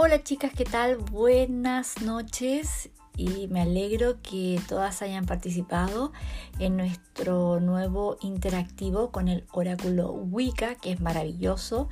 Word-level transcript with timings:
Hola 0.00 0.22
chicas, 0.22 0.52
¿qué 0.56 0.64
tal? 0.64 0.96
Buenas 0.96 2.02
noches 2.02 2.88
y 3.16 3.48
me 3.48 3.62
alegro 3.62 4.22
que 4.22 4.60
todas 4.68 5.02
hayan 5.02 5.26
participado 5.26 6.12
en 6.60 6.76
nuestro 6.76 7.58
nuevo 7.58 8.16
interactivo 8.20 9.10
con 9.10 9.26
el 9.26 9.44
oráculo 9.50 10.12
Wicca, 10.12 10.76
que 10.76 10.92
es 10.92 11.00
maravilloso. 11.00 11.88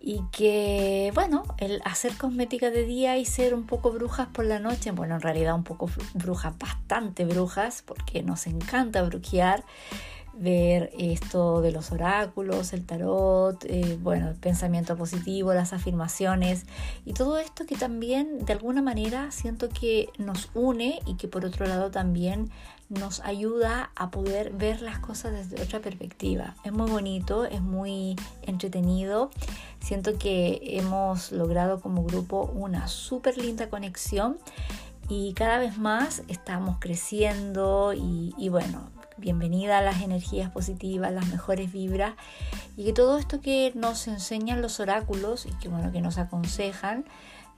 Y 0.00 0.20
que, 0.32 1.12
bueno, 1.14 1.44
el 1.58 1.80
hacer 1.84 2.16
cosmética 2.16 2.72
de 2.72 2.84
día 2.84 3.16
y 3.18 3.24
ser 3.24 3.54
un 3.54 3.66
poco 3.66 3.92
brujas 3.92 4.26
por 4.26 4.44
la 4.44 4.58
noche, 4.58 4.90
bueno, 4.90 5.14
en 5.14 5.20
realidad 5.20 5.54
un 5.54 5.62
poco 5.62 5.88
brujas, 6.14 6.58
bastante 6.58 7.24
brujas, 7.24 7.82
porque 7.82 8.24
nos 8.24 8.48
encanta 8.48 9.04
brujear 9.04 9.64
ver 10.38 10.90
esto 10.98 11.62
de 11.62 11.72
los 11.72 11.92
oráculos, 11.92 12.72
el 12.72 12.84
tarot, 12.84 13.64
eh, 13.64 13.98
bueno, 14.02 14.28
el 14.28 14.34
pensamiento 14.34 14.96
positivo, 14.96 15.54
las 15.54 15.72
afirmaciones 15.72 16.66
y 17.04 17.12
todo 17.12 17.38
esto 17.38 17.66
que 17.66 17.76
también 17.76 18.44
de 18.44 18.52
alguna 18.52 18.82
manera 18.82 19.30
siento 19.30 19.68
que 19.68 20.08
nos 20.18 20.50
une 20.54 21.00
y 21.06 21.14
que 21.14 21.28
por 21.28 21.44
otro 21.44 21.66
lado 21.66 21.90
también 21.90 22.50
nos 22.88 23.20
ayuda 23.20 23.90
a 23.96 24.10
poder 24.10 24.52
ver 24.52 24.80
las 24.80 24.98
cosas 24.98 25.32
desde 25.32 25.62
otra 25.62 25.80
perspectiva. 25.80 26.54
Es 26.64 26.72
muy 26.72 26.88
bonito, 26.88 27.44
es 27.44 27.60
muy 27.60 28.16
entretenido. 28.42 29.30
Siento 29.80 30.18
que 30.18 30.60
hemos 30.62 31.32
logrado 31.32 31.80
como 31.80 32.04
grupo 32.04 32.50
una 32.54 32.86
súper 32.86 33.38
linda 33.38 33.68
conexión 33.70 34.38
y 35.08 35.32
cada 35.34 35.58
vez 35.58 35.78
más 35.78 36.22
estamos 36.28 36.76
creciendo 36.78 37.92
y, 37.92 38.34
y 38.38 38.48
bueno, 38.50 38.90
bienvenida 39.18 39.78
a 39.78 39.82
las 39.82 40.02
energías 40.02 40.50
positivas, 40.50 41.12
las 41.12 41.28
mejores 41.28 41.72
vibras 41.72 42.14
y 42.76 42.84
que 42.84 42.92
todo 42.92 43.18
esto 43.18 43.40
que 43.40 43.72
nos 43.74 44.06
enseñan 44.08 44.62
los 44.62 44.80
oráculos 44.80 45.46
y 45.46 45.52
que 45.58 45.68
bueno 45.68 45.90
que 45.92 46.00
nos 46.00 46.18
aconsejan 46.18 47.04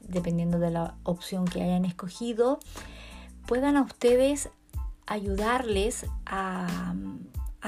dependiendo 0.01 0.59
de 0.59 0.71
la 0.71 0.95
opción 1.03 1.45
que 1.45 1.63
hayan 1.63 1.85
escogido 1.85 2.61
puedan 3.47 3.77
a 3.77 3.83
ustedes 3.83 4.51
ayudarles 5.07 6.07
a, 6.27 6.95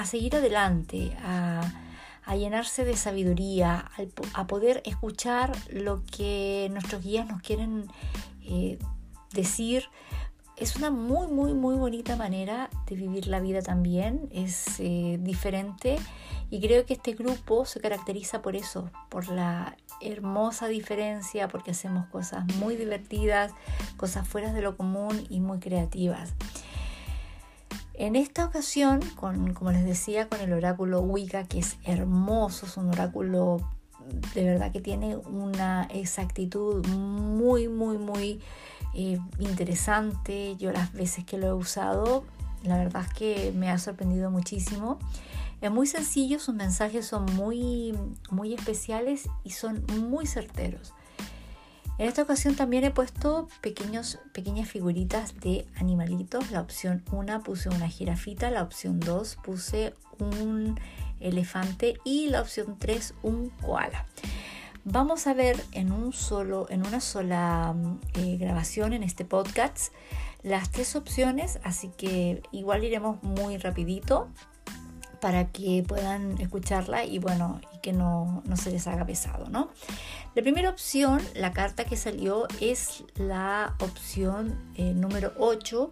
seguir 0.05 0.35
adelante, 0.35 1.17
a, 1.23 1.61
llenarse 2.35 2.85
de 2.85 2.95
sabiduría, 2.95 3.91
a, 4.33 4.47
poder 4.47 4.81
escuchar 4.85 5.51
lo 5.69 6.03
que 6.05 6.69
nuestros 6.71 7.03
guías 7.03 7.27
nos 7.27 7.41
quieren 7.41 7.87
eh, 8.43 8.79
decir 9.33 9.89
es 10.61 10.75
una 10.75 10.91
muy, 10.91 11.27
muy, 11.27 11.55
muy 11.55 11.75
bonita 11.75 12.15
manera 12.15 12.69
de 12.85 12.95
vivir 12.95 13.25
la 13.25 13.39
vida 13.39 13.63
también. 13.63 14.29
Es 14.31 14.79
eh, 14.79 15.17
diferente 15.19 15.97
y 16.51 16.61
creo 16.61 16.85
que 16.85 16.93
este 16.93 17.13
grupo 17.13 17.65
se 17.65 17.79
caracteriza 17.79 18.43
por 18.43 18.55
eso, 18.55 18.91
por 19.09 19.27
la 19.29 19.75
hermosa 20.01 20.67
diferencia, 20.67 21.47
porque 21.47 21.71
hacemos 21.71 22.05
cosas 22.09 22.45
muy 22.57 22.75
divertidas, 22.75 23.53
cosas 23.97 24.27
fuera 24.27 24.53
de 24.53 24.61
lo 24.61 24.77
común 24.77 25.25
y 25.31 25.39
muy 25.39 25.57
creativas. 25.57 26.33
En 27.95 28.15
esta 28.15 28.45
ocasión, 28.45 28.99
con, 29.15 29.55
como 29.55 29.71
les 29.71 29.83
decía, 29.83 30.29
con 30.29 30.41
el 30.41 30.53
oráculo 30.53 31.01
Wicca, 31.01 31.45
que 31.45 31.59
es 31.59 31.77
hermoso, 31.85 32.67
es 32.67 32.77
un 32.77 32.89
oráculo 32.89 33.57
de 34.35 34.43
verdad 34.43 34.71
que 34.71 34.81
tiene 34.81 35.15
una 35.15 35.87
exactitud 35.91 36.85
muy, 36.87 37.67
muy, 37.67 37.97
muy 37.97 38.41
interesante. 38.93 40.55
Yo 40.57 40.71
las 40.71 40.93
veces 40.93 41.25
que 41.25 41.37
lo 41.37 41.47
he 41.47 41.53
usado, 41.53 42.23
la 42.63 42.77
verdad 42.77 43.05
es 43.07 43.13
que 43.13 43.51
me 43.55 43.69
ha 43.69 43.77
sorprendido 43.77 44.31
muchísimo. 44.31 44.99
Es 45.61 45.71
muy 45.71 45.85
sencillo, 45.85 46.39
sus 46.39 46.55
mensajes 46.55 47.05
son 47.05 47.25
muy, 47.35 47.93
muy 48.29 48.53
especiales 48.53 49.29
y 49.43 49.51
son 49.51 49.85
muy 50.09 50.25
certeros. 50.25 50.93
En 51.99 52.07
esta 52.07 52.23
ocasión 52.23 52.55
también 52.55 52.83
he 52.83 52.89
puesto 52.89 53.47
pequeños, 53.61 54.17
pequeñas 54.33 54.67
figuritas 54.67 55.39
de 55.39 55.67
animalitos. 55.75 56.49
La 56.49 56.61
opción 56.61 57.03
1 57.11 57.43
puse 57.43 57.69
una 57.69 57.87
jirafita, 57.87 58.49
la 58.49 58.63
opción 58.63 58.99
2 58.99 59.37
puse 59.43 59.93
un 60.17 60.79
elefante 61.19 61.99
y 62.03 62.29
la 62.29 62.41
opción 62.41 62.77
3 62.79 63.13
un 63.21 63.49
koala. 63.49 64.07
Vamos 64.83 65.27
a 65.27 65.35
ver 65.35 65.63
en, 65.73 65.91
un 65.91 66.11
solo, 66.11 66.65
en 66.69 66.85
una 66.85 67.01
sola 67.01 67.75
eh, 68.15 68.37
grabación 68.37 68.93
en 68.93 69.03
este 69.03 69.25
podcast 69.25 69.93
las 70.41 70.71
tres 70.71 70.95
opciones, 70.95 71.59
así 71.63 71.91
que 71.95 72.41
igual 72.51 72.83
iremos 72.83 73.21
muy 73.21 73.57
rapidito 73.57 74.27
para 75.19 75.49
que 75.49 75.85
puedan 75.87 76.41
escucharla 76.41 77.05
y 77.05 77.19
bueno, 77.19 77.61
y 77.75 77.79
que 77.81 77.93
no, 77.93 78.41
se 78.55 78.71
les 78.71 78.87
haga 78.87 79.05
pesado, 79.05 79.49
¿no? 79.49 79.69
La 80.33 80.41
primera 80.41 80.71
opción, 80.71 81.21
la 81.35 81.53
carta 81.53 81.85
que 81.85 81.95
salió 81.95 82.47
es 82.59 83.03
la 83.15 83.75
opción 83.79 84.57
eh, 84.77 84.93
número 84.95 85.31
8, 85.37 85.91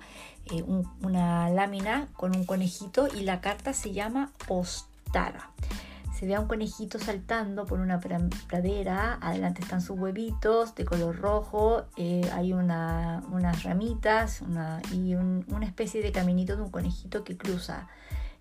eh, 0.52 0.64
una 1.04 1.52
lámina 1.52 2.08
con 2.14 2.36
un 2.36 2.44
conejito 2.44 3.08
y 3.08 3.20
la 3.20 3.40
carta 3.40 3.74
se 3.74 3.94
llama 3.94 4.32
Ostara 4.48 5.52
se 6.20 6.26
ve 6.26 6.36
a 6.36 6.42
un 6.42 6.48
conejito 6.48 7.00
saltando 7.00 7.66
por 7.66 7.80
una 7.80 8.02
pradera, 8.02 9.18
adelante 9.22 9.62
están 9.62 9.82
sus 9.82 9.98
huevitos 9.98 10.76
de 10.76 10.84
color 10.84 11.16
rojo, 11.16 11.86
eh, 11.96 12.30
hay 12.34 12.52
unas 12.52 13.64
ramitas 13.64 14.44
y 14.92 15.16
una 15.16 15.66
especie 15.66 16.02
de 16.02 16.12
caminito 16.12 16.58
de 16.58 16.64
un 16.64 16.72
conejito 16.72 17.24
que 17.24 17.38
cruza 17.38 17.88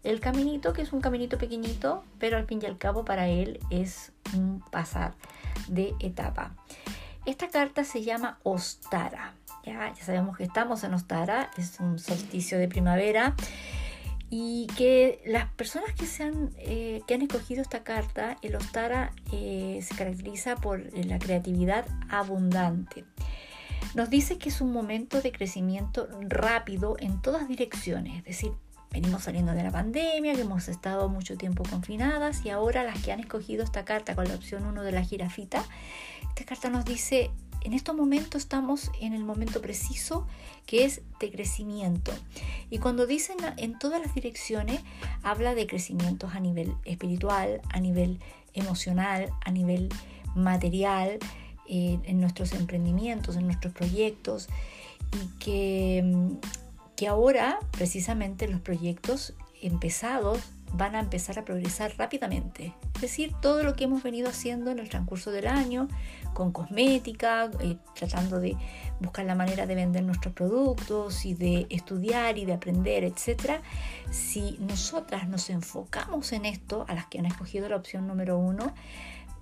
el 0.03 0.19
caminito, 0.19 0.73
que 0.73 0.83
es 0.83 0.93
un 0.93 1.01
caminito 1.01 1.39
pequeñito, 1.39 2.03
pero 2.19 2.37
al 2.37 2.47
fin 2.47 2.59
y 2.61 2.67
al 2.67 2.79
cabo 2.79 3.05
para 3.05 3.29
él 3.29 3.61
es 3.71 4.11
un 4.35 4.61
pasar 4.73 5.15
de 5.69 5.95
etapa. 6.01 6.57
Esta 7.27 7.47
carta 7.47 7.85
se 7.85 8.03
llama 8.03 8.41
Ostara. 8.43 9.35
Ya, 9.65 9.95
ya 9.95 10.05
sabemos 10.05 10.37
que 10.37 10.43
estamos 10.43 10.83
en 10.83 10.95
Ostara, 10.95 11.53
es 11.57 11.79
un 11.79 12.01
solsticio 12.01 12.59
de 12.59 12.67
primavera 12.67 13.37
y 14.31 14.67
que 14.77 15.23
las 15.25 15.51
personas 15.53 15.95
que, 15.95 16.07
se 16.07 16.25
han, 16.25 16.51
eh, 16.59 17.03
que 17.07 17.15
han 17.15 17.23
escogido 17.23 17.63
esta 17.63 17.83
carta, 17.83 18.37
el 18.43 18.57
Ostara 18.57 19.13
eh, 19.33 19.81
se 19.83 19.95
caracteriza 19.95 20.57
por 20.57 20.81
eh, 20.81 21.05
la 21.05 21.19
creatividad 21.19 21.87
abundante. 22.11 23.05
Nos 23.95 24.11
dice 24.11 24.37
que 24.39 24.51
es 24.51 24.61
un 24.61 24.73
momento 24.73 25.23
de 25.23 25.33
crecimiento 25.33 26.09
rápido 26.29 26.97
en 26.99 27.23
todas 27.23 27.49
direcciones, 27.49 28.19
es 28.19 28.25
decir, 28.25 28.53
venimos 28.91 29.23
saliendo 29.23 29.53
de 29.53 29.63
la 29.63 29.71
pandemia, 29.71 30.35
que 30.35 30.43
hemos 30.43 30.69
estado 30.69 31.09
mucho 31.09 31.37
tiempo 31.37 31.63
confinadas 31.69 32.45
y 32.45 32.51
ahora 32.51 32.85
las 32.85 33.03
que 33.03 33.13
han 33.13 33.21
escogido 33.21 33.65
esta 33.65 33.85
carta 33.85 34.15
con 34.15 34.29
la 34.29 34.35
opción 34.35 34.67
1 34.67 34.83
de 34.83 34.93
la 34.93 35.03
jirafita, 35.03 35.65
esta 36.29 36.45
carta 36.45 36.69
nos 36.69 36.85
dice 36.85 37.31
en 37.69 37.75
estos 37.75 37.95
momentos 37.95 38.41
estamos 38.41 38.91
en 38.99 39.13
el 39.13 39.25
momento 39.25 39.61
preciso 39.61 40.27
que 40.65 40.87
es 40.87 41.03
de 41.21 41.31
crecimiento. 41.31 42.13
Y 42.71 42.79
cuando 42.79 43.07
dicen 43.07 43.37
en 43.59 43.79
todas 43.79 44.01
las 44.01 44.15
direcciones, 44.15 44.81
habla 45.23 45.55
de 45.55 45.67
crecimientos 45.67 46.35
a 46.35 46.41
nivel 46.41 46.73
espiritual, 46.87 47.61
a 47.69 47.79
nivel 47.79 48.21
emocional, 48.55 49.29
a 49.45 49.51
nivel 49.51 49.91
material, 50.35 51.19
eh, 51.69 51.99
en 52.05 52.23
nuestros 52.23 52.55
emprendimientos, 52.55 53.37
en 53.37 53.45
nuestros 53.45 53.75
proyectos. 53.75 54.49
Y 55.13 55.39
que, 55.39 56.03
mm, 56.03 56.37
que 56.97 57.07
ahora 57.07 57.59
precisamente 57.73 58.49
los 58.49 58.63
proyectos 58.63 59.35
empezados 59.61 60.41
van 60.73 60.95
a 60.95 61.01
empezar 61.01 61.39
a 61.39 61.45
progresar 61.45 61.95
rápidamente. 61.97 62.75
Es 62.95 63.01
decir, 63.01 63.35
todo 63.41 63.63
lo 63.63 63.75
que 63.75 63.85
hemos 63.85 64.03
venido 64.03 64.29
haciendo 64.29 64.71
en 64.71 64.79
el 64.79 64.89
transcurso 64.89 65.31
del 65.31 65.47
año, 65.47 65.89
con 66.35 66.53
cosmética, 66.53 67.51
eh, 67.61 67.77
tratando 67.95 68.41
de 68.41 68.57
buscar 69.01 69.25
la 69.25 69.35
manera 69.35 69.67
de 69.67 69.75
vender 69.75 70.03
nuestros 70.03 70.35
productos 70.35 71.25
y 71.25 71.35
de 71.35 71.67
estudiar 71.71 72.39
y 72.39 72.45
de 72.45 72.53
aprender, 72.53 73.05
etc. 73.05 73.61
Si 74.11 74.57
nosotras 74.61 75.29
nos 75.29 75.51
enfocamos 75.51 76.33
en 76.33 76.45
esto, 76.45 76.85
a 76.89 76.95
las 76.95 77.07
que 77.07 77.19
han 77.19 77.27
escogido 77.27 77.69
la 77.69 77.77
opción 77.77 78.07
número 78.07 78.39
uno, 78.39 78.75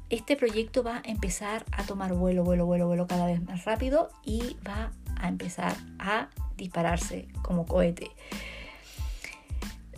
este 0.08 0.36
proyecto 0.36 0.82
va 0.82 0.98
a 0.98 1.02
empezar 1.04 1.64
a 1.72 1.82
tomar 1.84 2.14
vuelo, 2.14 2.44
vuelo, 2.44 2.64
vuelo, 2.64 2.86
vuelo 2.86 3.06
cada 3.06 3.26
vez 3.26 3.42
más 3.42 3.64
rápido 3.64 4.10
y 4.24 4.56
va 4.66 4.92
a 5.16 5.28
empezar 5.28 5.76
a 5.98 6.28
dispararse 6.56 7.28
como 7.42 7.66
cohete. 7.66 8.10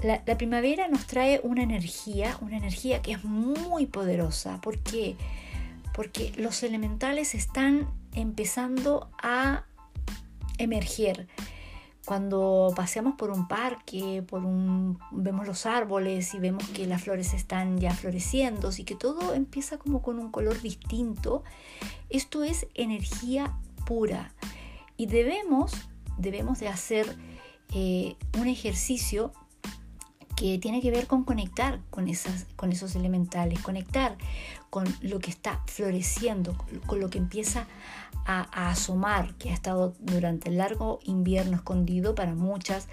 La, 0.03 0.23
primavera 0.39 0.87
nos 0.87 1.07
trae 1.07 1.41
una 1.43 1.63
energía, 1.63 2.39
una 2.41 2.57
energía 2.57 3.03
que 3.03 3.13
es 3.13 3.25
muy 3.25 3.87
poderosa. 3.87 4.61
¿Por 4.61 4.79
qué? 4.79 5.17
Porque 5.93 6.33
los 6.37 6.63
elementales 6.63 7.35
están 7.35 7.89
empezando 8.15 9.11
a 9.21 9.65
emerger. 10.59 11.27
Cuando 12.05 12.73
paseamos 12.77 13.17
por 13.17 13.31
un 13.31 13.49
parque, 13.49 14.23
por 14.27 14.45
un, 14.45 14.99
vemos 15.11 15.47
los 15.47 15.67
árboles 15.67 16.33
y 16.33 16.39
vemos 16.39 16.67
que 16.69 16.87
las 16.87 17.03
flores 17.03 17.35
están 17.35 17.79
ya 17.79 17.93
floreciendo 17.93 18.71
y 18.77 18.85
que 18.85 18.95
todo 18.95 19.35
empieza 19.35 19.79
como 19.79 20.01
con 20.01 20.19
un 20.19 20.31
color 20.31 20.63
distinto, 20.63 21.43
esto 22.09 22.45
es 22.45 22.69
energía 22.75 23.53
pura. 23.85 24.33
Y 24.97 25.07
debemos, 25.07 25.73
debemos 26.17 26.61
de 26.61 26.69
hacer 26.69 27.17
eh, 27.75 28.17
un 28.39 28.47
ejercicio 28.47 29.33
que 30.39 30.57
tiene 30.59 30.81
que 30.81 30.93
ver 30.93 31.09
con 31.09 31.25
conectar 31.25 31.81
con, 31.91 32.07
esas, 32.07 32.47
con 32.55 32.71
esos 32.71 32.95
elementales, 32.95 33.61
conectar 33.61 34.17
con 34.71 34.87
lo 35.01 35.19
que 35.19 35.31
está 35.31 35.63
floreciendo, 35.67 36.57
con 36.87 37.01
lo 37.01 37.11
que 37.11 37.19
empieza 37.19 37.67
a, 38.25 38.71
asomar, 38.71 39.35
que 39.35 39.51
ha 39.51 39.55
estado 39.55 39.95
durante 39.99 40.51
el 40.51 40.59
largo 40.59 41.01
invierno 41.03 41.57
escondido 41.57 42.15
para 42.15 42.35
muchas, 42.35 42.87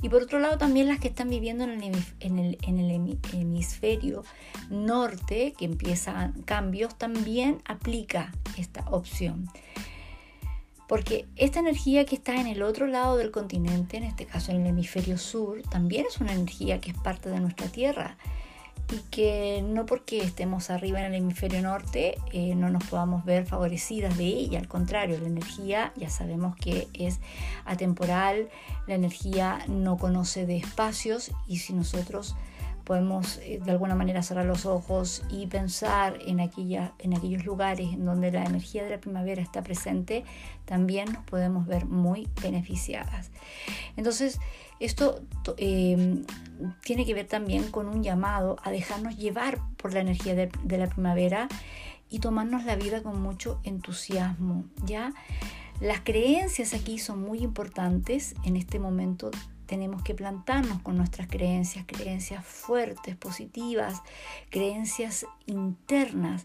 y 0.00 0.10
por 0.10 0.22
otro 0.22 0.38
lado 0.38 0.58
también 0.58 0.86
las 0.86 1.00
que 1.00 1.08
están 1.08 1.28
viviendo 1.28 1.64
en 1.64 1.82
el, 1.82 2.04
en 2.20 2.38
el, 2.38 2.58
en 2.62 2.78
el 2.78 3.18
hemisferio 3.32 4.22
norte, 4.70 5.54
que 5.58 5.64
empiezan 5.64 6.42
cambios, 6.42 6.96
también 6.96 7.62
aplica 7.64 8.32
esta 8.58 8.84
opción. 8.90 9.48
Porque 10.92 11.26
esta 11.36 11.60
energía 11.60 12.04
que 12.04 12.16
está 12.16 12.38
en 12.38 12.46
el 12.46 12.62
otro 12.62 12.86
lado 12.86 13.16
del 13.16 13.30
continente, 13.30 13.96
en 13.96 14.02
este 14.02 14.26
caso 14.26 14.52
en 14.52 14.60
el 14.60 14.66
hemisferio 14.66 15.16
sur, 15.16 15.62
también 15.62 16.04
es 16.06 16.20
una 16.20 16.34
energía 16.34 16.82
que 16.82 16.90
es 16.90 16.98
parte 16.98 17.30
de 17.30 17.40
nuestra 17.40 17.66
Tierra. 17.68 18.18
Y 18.92 18.98
que 19.10 19.64
no 19.66 19.86
porque 19.86 20.18
estemos 20.18 20.68
arriba 20.68 21.00
en 21.00 21.06
el 21.06 21.14
hemisferio 21.14 21.62
norte 21.62 22.16
eh, 22.34 22.54
no 22.56 22.68
nos 22.68 22.84
podamos 22.84 23.24
ver 23.24 23.46
favorecidas 23.46 24.18
de 24.18 24.26
ella, 24.26 24.58
al 24.58 24.68
contrario, 24.68 25.18
la 25.18 25.28
energía 25.28 25.94
ya 25.96 26.10
sabemos 26.10 26.56
que 26.56 26.88
es 26.92 27.20
atemporal, 27.64 28.50
la 28.86 28.94
energía 28.94 29.64
no 29.68 29.96
conoce 29.96 30.44
de 30.44 30.58
espacios 30.58 31.30
y 31.48 31.60
si 31.60 31.72
nosotros 31.72 32.36
podemos 32.92 33.38
eh, 33.38 33.58
de 33.64 33.70
alguna 33.70 33.94
manera 33.94 34.22
cerrar 34.22 34.44
los 34.44 34.66
ojos 34.66 35.22
y 35.30 35.46
pensar 35.46 36.18
en, 36.26 36.40
aquella, 36.40 36.92
en 36.98 37.16
aquellos 37.16 37.46
lugares 37.46 37.90
en 37.90 38.04
donde 38.04 38.30
la 38.30 38.44
energía 38.44 38.84
de 38.84 38.90
la 38.90 39.00
primavera 39.00 39.40
está 39.40 39.62
presente, 39.62 40.24
también 40.66 41.10
nos 41.10 41.24
podemos 41.24 41.66
ver 41.66 41.86
muy 41.86 42.28
beneficiadas. 42.42 43.30
Entonces, 43.96 44.40
esto 44.78 45.22
eh, 45.56 46.22
tiene 46.82 47.06
que 47.06 47.14
ver 47.14 47.26
también 47.26 47.70
con 47.70 47.88
un 47.88 48.02
llamado 48.02 48.58
a 48.62 48.70
dejarnos 48.70 49.16
llevar 49.16 49.58
por 49.78 49.94
la 49.94 50.00
energía 50.00 50.34
de, 50.34 50.50
de 50.62 50.76
la 50.76 50.88
primavera 50.88 51.48
y 52.10 52.18
tomarnos 52.18 52.66
la 52.66 52.76
vida 52.76 53.02
con 53.02 53.22
mucho 53.22 53.58
entusiasmo, 53.64 54.66
¿ya? 54.84 55.14
Las 55.80 56.00
creencias 56.00 56.74
aquí 56.74 56.98
son 56.98 57.22
muy 57.22 57.38
importantes 57.38 58.34
en 58.44 58.56
este 58.56 58.78
momento 58.78 59.30
tenemos 59.72 60.02
que 60.02 60.12
plantarnos 60.12 60.82
con 60.82 60.98
nuestras 60.98 61.28
creencias, 61.28 61.86
creencias 61.86 62.44
fuertes, 62.44 63.16
positivas, 63.16 64.02
creencias 64.50 65.24
internas 65.46 66.44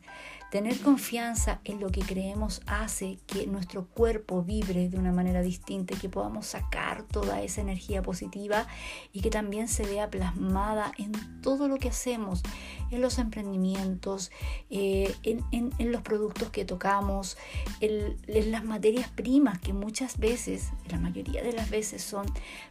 Tener 0.52 0.80
confianza 0.80 1.60
en 1.66 1.82
lo 1.82 1.90
que 1.90 2.00
creemos 2.00 2.62
hace 2.68 3.20
que 3.28 3.48
nuestro 3.48 3.86
cuerpo 3.86 4.44
vibre 4.44 4.88
de 4.88 4.98
una 4.98 5.12
manera 5.12 5.42
distinta 5.42 5.94
y 5.94 5.98
que 5.98 6.08
podamos 6.08 6.46
sacar 6.46 7.04
toda 7.04 7.42
esa 7.42 7.60
energía 7.60 8.02
positiva 8.02 8.66
y 9.12 9.20
que 9.20 9.30
también 9.30 9.68
se 9.68 9.86
vea 9.86 10.10
plasmada 10.10 10.94
en 10.98 11.12
todo 11.42 11.68
lo 11.68 11.76
que 11.76 11.90
hacemos, 11.90 12.44
en 12.92 13.02
los 13.02 13.18
emprendimientos, 13.18 14.32
eh, 14.70 15.14
en, 15.24 15.92
los 15.92 16.02
productos 16.02 16.50
que 16.50 16.64
tocamos, 16.64 17.38
en, 17.82 18.16
en 18.28 18.52
las 18.52 18.64
materias 18.64 19.10
primas 19.10 19.60
que 19.60 19.74
muchas 19.74 20.18
veces, 20.18 20.70
la 20.90 20.98
mayoría 20.98 21.44
de 21.44 21.52
las 21.52 21.70
veces 21.70 22.02
son 22.02 22.26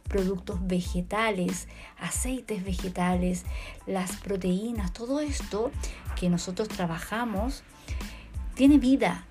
productos 0.07 0.65
vegetales, 0.65 1.67
aceites 1.99 2.63
vegetales, 2.63 3.45
las 3.85 4.15
proteínas, 4.17 4.93
todo 4.93 5.19
esto 5.19 5.71
que 6.19 6.29
nosotros 6.29 6.67
trabajamos 6.67 7.63
tiene 8.55 8.77
vida, 8.79 9.23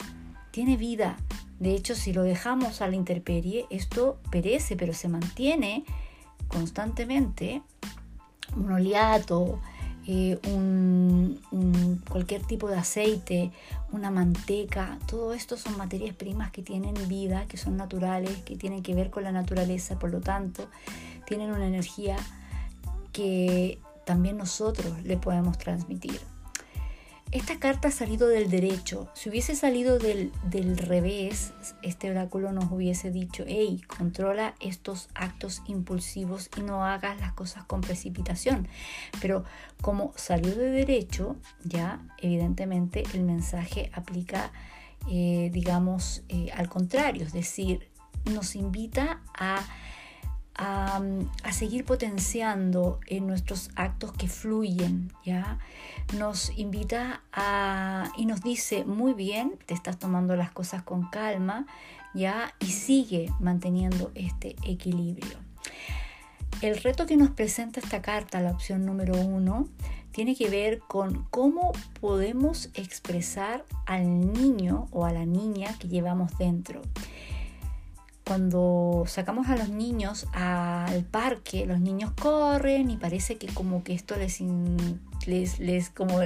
tiene 0.52 0.76
vida. 0.76 1.16
De 1.58 1.74
hecho, 1.74 1.94
si 1.94 2.12
lo 2.12 2.22
dejamos 2.22 2.80
a 2.80 2.88
la 2.88 2.96
intemperie, 2.96 3.66
esto 3.70 4.18
perece, 4.30 4.76
pero 4.76 4.92
se 4.92 5.08
mantiene 5.08 5.84
constantemente 6.48 7.62
un 8.54 8.70
oleato, 8.70 9.60
eh, 10.06 10.38
un, 10.52 11.40
cualquier 12.08 12.42
tipo 12.42 12.68
de 12.68 12.76
aceite, 12.76 13.50
una 13.90 14.12
manteca, 14.12 14.98
todo 15.06 15.32
esto 15.32 15.56
son 15.56 15.76
materias 15.76 16.14
primas 16.14 16.52
que 16.52 16.62
tienen 16.62 16.94
vida, 17.08 17.46
que 17.48 17.56
son 17.56 17.76
naturales, 17.76 18.36
que 18.44 18.56
tienen 18.56 18.84
que 18.84 18.94
ver 18.94 19.10
con 19.10 19.24
la 19.24 19.32
naturaleza, 19.32 19.98
por 19.98 20.10
lo 20.10 20.20
tanto, 20.20 20.68
tienen 21.26 21.50
una 21.50 21.66
energía 21.66 22.16
que 23.12 23.80
también 24.04 24.36
nosotros 24.36 25.02
le 25.02 25.16
podemos 25.16 25.58
transmitir. 25.58 26.20
Esta 27.36 27.58
carta 27.58 27.88
ha 27.88 27.90
salido 27.90 28.28
del 28.28 28.48
derecho. 28.48 29.10
Si 29.12 29.28
hubiese 29.28 29.54
salido 29.56 29.98
del, 29.98 30.32
revés, 30.78 31.52
este 31.82 32.10
oráculo 32.10 32.50
nos 32.50 32.72
hubiese 32.72 33.10
dicho, 33.10 33.44
hey, 33.46 33.82
controla 33.86 34.54
estos 34.58 35.10
actos 35.14 35.60
impulsivos 35.66 36.48
y 36.56 36.62
no 36.62 36.86
hagas 36.86 37.20
las 37.20 37.34
cosas 37.34 37.64
con 37.64 37.82
precipitación. 37.82 38.66
Pero 39.20 39.44
como 39.82 40.14
salió 40.16 40.56
de 40.56 40.70
derecho, 40.70 41.36
ya 41.62 42.00
evidentemente 42.22 43.02
el 43.12 43.22
mensaje 43.22 43.90
aplica, 43.92 44.50
eh, 45.10 45.50
digamos, 45.52 46.22
eh, 46.30 46.48
al 46.54 46.70
contrario, 46.70 47.26
es 47.26 47.34
decir, 47.34 47.90
nos 48.24 48.56
invita 48.56 49.20
a 49.38 49.62
a, 50.58 51.00
seguir 51.52 51.84
potenciando 51.84 53.00
en 53.06 53.26
nuestros 53.26 53.70
actos 53.76 54.12
que 54.12 54.28
fluyen, 54.28 55.12
¿ya? 55.24 55.58
Nos 56.16 56.56
invita 56.58 57.22
a, 57.32 58.10
y 58.16 58.26
nos 58.26 58.42
dice, 58.42 58.84
muy 58.84 59.14
bien, 59.14 59.58
te 59.66 59.74
estás 59.74 59.98
tomando 59.98 60.36
las 60.36 60.50
cosas 60.50 60.82
con 60.82 61.08
calma, 61.08 61.66
¿ya? 62.14 62.54
Y 62.60 62.66
sigue 62.66 63.30
manteniendo 63.40 64.10
este 64.14 64.56
equilibrio. 64.64 65.38
El 66.62 66.76
reto 66.82 67.06
que 67.06 67.16
nos 67.16 67.30
presenta 67.30 67.80
esta 67.80 68.00
carta, 68.00 68.40
la 68.40 68.50
opción 68.50 68.86
número 68.86 69.14
uno, 69.18 69.68
tiene 70.10 70.34
que 70.34 70.48
ver 70.48 70.78
con 70.78 71.24
cómo 71.30 71.72
podemos 72.00 72.70
expresar 72.72 73.66
al 73.84 74.32
niño 74.32 74.88
o 74.90 75.04
a 75.04 75.12
la 75.12 75.26
niña 75.26 75.76
que 75.78 75.88
llevamos 75.88 76.36
dentro 76.38 76.80
cuando 78.26 79.04
sacamos 79.06 79.48
a 79.48 79.56
los 79.56 79.68
niños 79.68 80.26
al 80.32 81.04
parque, 81.04 81.64
los 81.64 81.80
niños 81.80 82.10
corren 82.20 82.90
y 82.90 82.96
parece 82.96 83.36
que 83.36 83.46
como 83.46 83.84
que 83.84 83.94
esto 83.94 84.16
les, 84.16 84.40
les, 85.60 85.90
como 85.90 86.18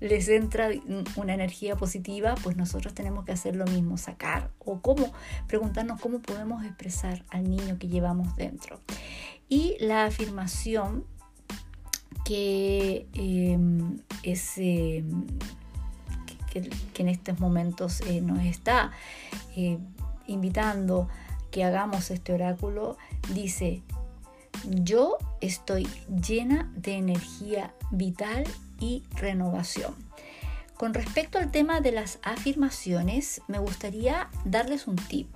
les 0.00 0.28
entra 0.28 0.70
una 1.16 1.34
energía 1.34 1.74
positiva, 1.74 2.36
pues 2.44 2.56
nosotros 2.56 2.94
tenemos 2.94 3.24
que 3.24 3.32
hacer 3.32 3.56
lo 3.56 3.64
mismo, 3.64 3.98
sacar 3.98 4.52
o 4.60 4.80
cómo, 4.80 5.12
preguntarnos 5.48 6.00
cómo 6.00 6.20
podemos 6.20 6.64
expresar 6.64 7.24
al 7.30 7.50
niño 7.50 7.78
que 7.80 7.88
llevamos 7.88 8.36
dentro. 8.36 8.80
Y 9.48 9.76
la 9.80 10.04
afirmación 10.04 11.04
que. 12.24 13.08
Em, 13.14 13.98
que, 16.52 16.70
en 16.98 17.08
estos 17.08 17.40
momentos 17.40 18.02
eh, 18.02 18.20
nos 18.20 18.44
está 18.44 18.92
eh, 19.56 19.78
invitando 20.32 21.08
que 21.50 21.64
hagamos 21.64 22.10
este 22.10 22.32
oráculo, 22.32 22.96
dice, 23.32 23.82
yo 24.64 25.18
estoy 25.40 25.86
llena 26.08 26.70
de 26.74 26.94
energía 26.94 27.74
vital 27.90 28.44
y 28.80 29.04
renovación. 29.14 29.94
Con 30.76 30.94
respecto 30.94 31.38
al 31.38 31.52
tema 31.52 31.80
de 31.80 31.92
las 31.92 32.18
afirmaciones, 32.24 33.42
me 33.46 33.58
gustaría 33.60 34.28
darles 34.44 34.88
un 34.88 34.96
tip. 34.96 35.28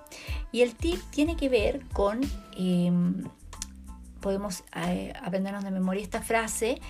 Y 0.50 0.62
el 0.62 0.74
tip 0.74 1.00
tiene 1.10 1.36
que 1.36 1.48
ver 1.48 1.84
con, 1.92 2.20
em, 2.56 3.28
podemos 4.20 4.64
eh, 4.74 5.12
aprendernos 5.22 5.62
de 5.62 5.70
memoria 5.70 6.02
esta 6.02 6.20
frase 6.20 6.80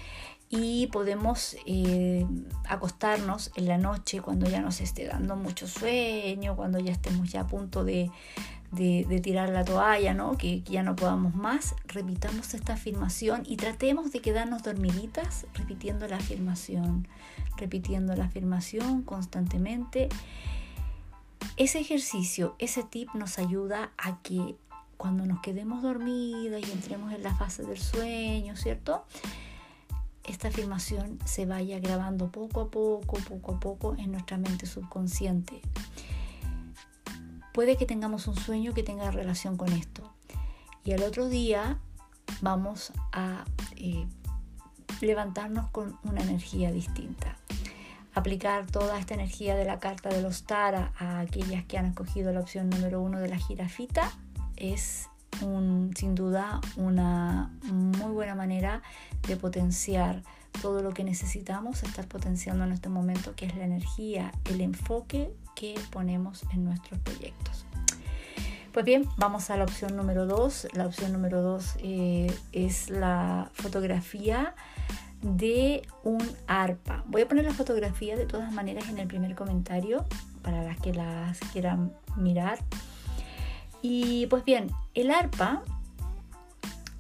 y 0.49 0.87
podemos 0.89 1.57
eh, 1.67 2.27
acostarnos 2.69 3.51
en 3.57 3.67
la 3.67 3.79
noche 3.79 4.21
cuando 4.21 4.49
ya 4.49 4.61
nos 4.61 4.81
esté 4.81 5.07
dando 5.07 5.35
mucho 5.37 5.67
sueño, 5.67 6.55
cuando 6.55 6.79
ya 6.79 6.93
estemos 6.93 7.31
ya 7.31 7.43
a 7.43 7.47
punto 7.47 7.85
de, 7.85 8.11
tirar 9.23 9.49
la 9.51 9.65
toalla, 9.65 10.15
¿no? 10.15 10.37
que, 10.37 10.63
ya 10.63 10.83
no 10.83 10.95
podamos 10.95 11.35
más, 11.35 11.75
repitamos 11.87 12.55
esta 12.55 12.75
afirmación 12.75 13.43
y 13.47 13.57
tratemos 13.57 14.13
de 14.13 14.21
quedarnos 14.21 14.63
dormiditas 14.63 15.47
repitiendo 15.55 16.07
la 16.07 16.17
afirmación, 16.17 17.09
repitiendo 17.57 18.15
la 18.15 18.27
afirmación 18.27 19.03
constantemente. 19.03 20.09
Ese 21.57 21.81
ejercicio, 21.81 22.55
ese 22.59 22.85
tip 22.85 23.09
nos 23.15 23.39
ayuda 23.39 23.91
a 23.99 24.21
que 24.23 24.57
cuando 24.97 25.27
nos 25.27 25.41
quedemos 25.41 25.83
dormidas 25.83 26.63
y 26.67 26.71
entremos 26.71 27.13
en 27.13 27.23
la 27.23 27.35
fase 27.35 27.65
del 27.65 27.79
sueño, 27.79 28.57
¿cierto? 28.57 29.05
Esta 30.27 30.49
afirmación 30.49 31.19
se 31.25 31.47
vaya 31.47 31.79
grabando 31.79 32.31
poco 32.31 32.63
a 32.63 32.71
poco, 32.71 33.19
poco 33.29 33.55
a 33.55 33.61
poco 33.61 33.95
en 33.97 34.13
nuestra 34.13 34.37
mente 34.39 34.67
subconsciente. 34.67 35.61
Puede 37.53 37.77
que 37.77 37.87
tengamos 37.87 38.27
un 38.27 38.37
sueño 38.37 38.75
que 38.75 38.83
tenga 38.83 39.11
relación 39.11 39.57
con 39.57 39.73
esto. 39.73 40.13
Y 40.85 40.93
al 40.93 41.03
otro 41.03 41.29
día 41.29 41.79
vamos 42.41 42.93
a 43.13 43.45
eh, 43.77 44.07
levantarnos 45.01 45.71
con 45.71 45.99
una 46.05 46.23
energía 46.23 46.71
distinta. 46.71 47.37
Aplicar 48.15 48.67
toda 48.67 48.99
esta 48.99 49.15
energía 49.15 49.57
de 49.57 49.65
la 49.65 49.79
carta 49.79 50.09
de 50.09 50.23
los 50.23 50.45
Tara 50.45 50.93
a 50.99 51.21
aquellas 51.21 51.65
que 51.65 51.79
han 51.79 51.87
escogido 51.87 52.33
la 52.33 52.41
opción 52.41 52.71
número 52.71 53.01
uno 53.01 53.21
de 53.21 53.29
la 53.29 53.37
jirafita 53.37 54.11
es 54.57 55.09
un, 55.43 55.93
sin 55.97 56.15
duda 56.15 56.61
una 56.77 57.51
muy 57.65 58.13
buena 58.13 58.35
manera 58.35 58.83
de 59.27 59.37
potenciar 59.37 60.23
todo 60.63 60.83
lo 60.83 60.93
que 60.93 61.05
necesitamos 61.05 61.83
estar 61.83 62.07
potenciando 62.07 62.65
en 62.65 62.73
este 62.73 62.89
momento, 62.89 63.35
que 63.35 63.47
es 63.47 63.57
la 63.57 63.65
energía, 63.65 64.33
el 64.47 64.61
enfoque 64.61 65.31
que 65.55 65.75
ponemos 65.91 66.45
en 66.53 66.65
nuestros 66.65 67.01
proyectos. 67.01 67.67
Pues 68.73 68.85
bien, 68.85 69.09
vamos 69.17 69.49
a 69.49 69.57
la 69.57 69.65
opción 69.65 69.97
número 69.97 70.27
2. 70.27 70.69
La 70.75 70.87
opción 70.87 71.13
número 71.13 71.41
2 71.41 71.77
eh, 71.79 72.39
es 72.53 72.91
la 72.91 73.51
fotografía 73.55 74.55
de 75.23 75.83
un 76.05 76.23
arpa. 76.47 77.03
Voy 77.07 77.23
a 77.23 77.29
poner 77.29 77.47
la 77.47 77.55
fotografía 77.55 78.17
de 78.17 78.27
todas 78.27 78.53
maneras 78.53 78.89
en 78.91 78.99
el 78.99 79.09
primer 79.09 79.35
comentario 79.35 80.05
para 80.43 80.63
las 80.63 80.79
que 80.79 80.93
las 80.93 81.41
quieran 81.53 81.93
mirar. 82.17 82.59
Y 83.83 84.27
pues 84.27 84.45
bien, 84.45 84.71
el 84.95 85.11
arpa, 85.11 85.63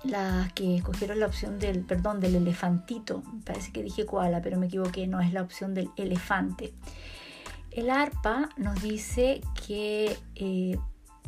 las 0.04 0.52
que 0.52 0.76
escogieron 0.76 1.20
la 1.20 1.26
opción 1.26 1.58
del, 1.58 1.80
perdón, 1.80 2.20
del 2.20 2.36
elefantito, 2.36 3.22
parece 3.44 3.72
que 3.72 3.82
dije 3.82 4.06
koala, 4.06 4.40
pero 4.42 4.58
me 4.58 4.66
equivoqué, 4.66 5.06
no 5.06 5.20
es 5.20 5.32
la 5.32 5.42
opción 5.42 5.74
del 5.74 5.90
elefante. 5.96 6.72
El 7.70 7.90
arpa 7.90 8.48
nos 8.56 8.80
dice 8.82 9.42
que 9.66 10.16
eh, 10.34 10.78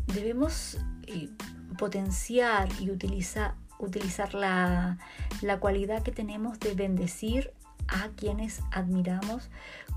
debemos 0.07 0.78
eh, 1.07 1.28
potenciar 1.76 2.69
y 2.81 2.90
utilizar, 2.90 3.55
utilizar 3.78 4.35
la, 4.35 4.99
cualidad 5.61 6.02
que 6.02 6.12
tenemos 6.12 6.59
de 6.61 6.75
bendecir 6.75 7.52
a 7.87 8.09
quienes 8.17 8.61
admiramos 8.71 9.50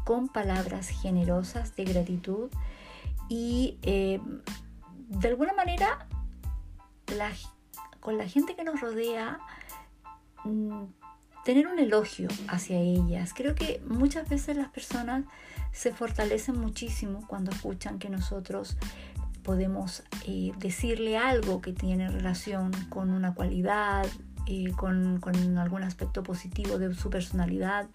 con 0.05 0.29
palabras 0.29 0.89
generosas 0.89 1.75
de 1.75 1.85
gratitud 1.85 2.49
y 3.29 3.77
eh, 3.83 4.19
de 5.19 5.27
alguna 5.27 5.53
manera 5.53 6.07
con 7.99 8.17
la 8.17 8.27
gente 8.27 8.55
que 8.55 8.63
nos 8.63 8.79
rodea 8.79 9.39
mm, 10.45 10.85
tener 11.43 11.67
un 11.67 11.79
elogio 11.79 12.29
hacia 12.47 12.79
ellas. 12.79 13.33
Creo 13.35 13.53
que 13.53 13.81
muchas 13.87 14.29
veces 14.29 14.55
las 14.55 14.69
personas 14.69 15.25
se 15.71 15.93
fortalecen 15.93 16.59
muchísimo 16.59 17.25
cuando 17.27 17.51
escuchan 17.51 17.99
que 17.99 18.09
nosotros 18.09 18.77
podemos 19.43 20.03
eh, 20.27 20.51
decirle 20.57 21.17
algo 21.17 21.61
que 21.61 21.73
tiene 21.73 22.09
relación 22.09 22.71
con 22.89 23.09
una 23.09 23.33
cualidad, 23.33 24.05
eh, 24.47 24.71
con, 24.77 25.21
algún 25.57 25.83
aspecto 25.83 26.23
positivo 26.23 26.77
de 26.77 26.93
su 26.93 27.09
personalidad 27.09 27.87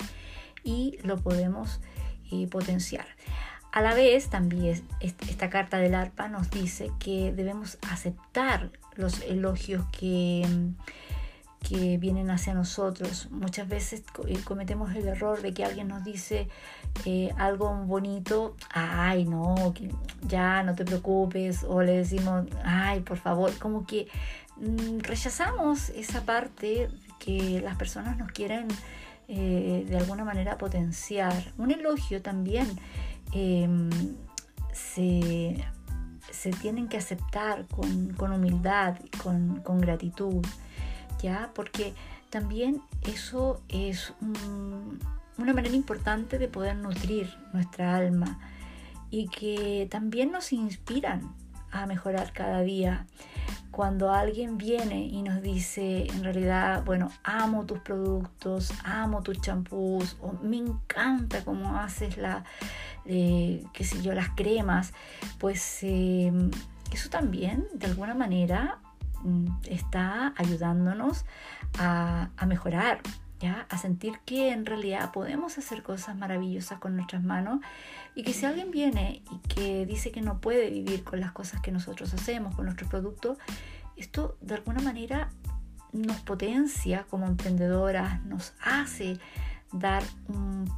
y 0.65 0.99
lo 1.03 1.17
podemos 1.17 1.81
eh, 2.33 2.47
potenciar. 2.49 3.07
A 3.77 3.83
la 3.83 3.93
vez, 3.93 4.31
también 4.31 4.83
esta 5.01 5.51
carta 5.51 5.77
del 5.77 5.95
arpa 5.95 6.29
nos 6.29 6.49
dice 6.49 6.91
que 6.99 7.31
debemos 7.31 7.77
aceptar 7.91 8.71
los 8.95 9.21
elogios 9.21 9.85
que 9.93 10.47
que 11.69 11.99
vienen 11.99 12.31
hacia 12.31 12.55
nosotros. 12.55 13.29
Muchas 13.31 13.69
veces 13.69 14.03
eh, 14.29 14.39
cometemos 14.45 14.95
el 14.95 15.07
error 15.07 15.43
de 15.43 15.53
que 15.53 15.63
alguien 15.63 15.89
nos 15.89 16.05
dice 16.05 16.49
eh, 17.05 17.29
algo 17.37 17.71
bonito, 17.85 18.57
ay 18.71 19.27
no, 19.27 19.75
ya 20.23 20.63
no 20.63 20.75
te 20.75 20.87
preocupes, 20.87 21.63
o 21.63 21.83
le 21.83 21.99
decimos, 21.99 22.47
ay 22.65 23.01
por 23.01 23.19
favor, 23.19 23.53
como 23.59 23.87
que 23.87 24.09
mm, 24.57 25.01
rechazamos 25.01 25.91
esa 25.91 26.25
parte 26.25 26.89
que 27.19 27.61
las 27.61 27.77
personas 27.77 28.17
nos 28.17 28.33
quieren 28.33 28.69
eh, 29.29 29.85
de 29.87 29.99
alguna 29.99 30.25
manera 30.25 30.57
potenciar. 30.57 31.53
Un 31.59 31.73
elogio 31.73 32.23
también 32.23 32.67
em, 33.33 33.91
se, 34.73 35.65
se, 36.31 36.51
tienen 36.51 36.89
que 36.89 36.97
aceptar 36.97 37.67
con, 37.67 38.13
con 38.15 38.33
humildad, 38.33 38.97
con, 39.23 39.61
con 39.61 39.81
gratitud. 39.81 40.45
¿ya? 41.21 41.51
Porque 41.55 41.95
también 42.31 42.83
eso 43.03 43.61
es 43.69 44.13
una 45.39 45.53
manera 45.53 45.75
importante 45.75 46.39
de 46.39 46.49
poder 46.49 46.77
nutrir 46.77 47.33
nuestra 47.53 47.97
alma 47.97 48.39
y 49.11 49.29
que 49.29 49.87
también 49.91 50.33
nos 50.33 50.53
inspiran 50.53 51.35
a 51.71 51.87
mejorar 51.87 52.33
cada 52.33 52.61
día. 52.61 53.07
Cuando 53.71 54.11
alguien 54.11 54.57
viene 54.57 55.05
y 55.07 55.23
nos 55.23 55.43
dice, 55.43 56.07
en 56.07 56.25
realidad, 56.25 56.83
bueno, 56.85 57.11
amo 57.23 57.67
tus 57.67 57.81
productos, 57.81 58.73
amo 58.85 59.23
tus 59.23 59.41
champús, 59.41 60.17
o 60.23 60.33
me 60.43 60.57
encanta 60.57 61.45
cómo 61.45 61.77
haces 61.79 62.17
la, 62.17 62.45
eh, 63.05 63.65
qué 63.75 63.85
sé 63.85 64.01
yo, 64.03 64.15
las 64.15 64.31
cremas, 64.31 64.95
pues 65.39 65.81
eh, 65.83 66.33
eso 66.91 67.11
también, 67.11 67.67
de 67.75 67.87
alguna 67.87 68.15
manera, 68.15 68.79
Mm, 69.27 69.49
está 69.69 70.33
ayudándonos 70.37 71.25
a, 71.79 72.29
mejorar, 72.47 73.01
¿ya? 73.41 73.67
a 73.69 73.79
sentir 73.79 74.19
que 74.25 74.53
en 74.53 74.67
realidad 74.67 75.13
podemos 75.13 75.59
hacer 75.59 75.83
cosas 75.83 76.17
maravillosas 76.17 76.79
con 76.79 76.97
nuestras 76.97 77.23
manos 77.23 77.61
y 78.15 78.23
que 78.23 78.33
si 78.33 78.47
alguien 78.47 78.71
viene 78.71 79.23
y 79.31 79.39
que 79.49 79.87
dice 79.87 80.11
que 80.11 80.23
no 80.23 80.41
puede 80.41 80.71
vivir 80.71 81.05
con 81.05 81.21
las 81.21 81.33
cosas 81.33 81.61
que 81.61 81.73
nosotros 81.73 82.13
hacemos, 82.15 82.55
con 82.55 82.65
nuestros 82.65 82.89
productos, 82.89 83.39
esto 83.97 84.37
de 84.41 84.55
alguna 84.55 84.81
manera 84.81 85.31
nos 85.93 86.21
potencia 86.21 87.07
como 87.09 87.27
emprendedoras, 87.27 88.23
nos 88.25 88.55
hace 88.63 89.19
dar 89.73 90.03
un 90.29 90.71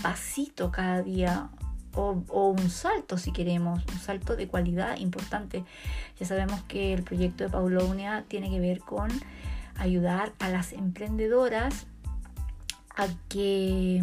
pasito 0.00 0.70
cada 0.70 1.02
día 1.02 1.50
o, 1.94 2.22
un 2.50 2.70
salto 2.70 3.18
si 3.18 3.32
queremos, 3.32 3.84
un 3.86 3.98
salto 3.98 4.36
de 4.36 4.48
cualidad 4.48 4.96
importante. 4.98 5.64
Ya 6.18 6.26
sabemos 6.26 6.62
que 6.62 6.94
el 6.94 7.02
proyecto 7.02 7.44
de 7.44 7.50
Paulonia 7.50 8.24
tiene 8.28 8.50
que 8.50 8.60
ver 8.60 8.80
con 8.80 9.10
ayudar 9.76 10.32
a 10.38 10.48
las 10.48 10.72
emprendedoras 10.72 11.86
a 12.96 13.08
que 13.28 14.02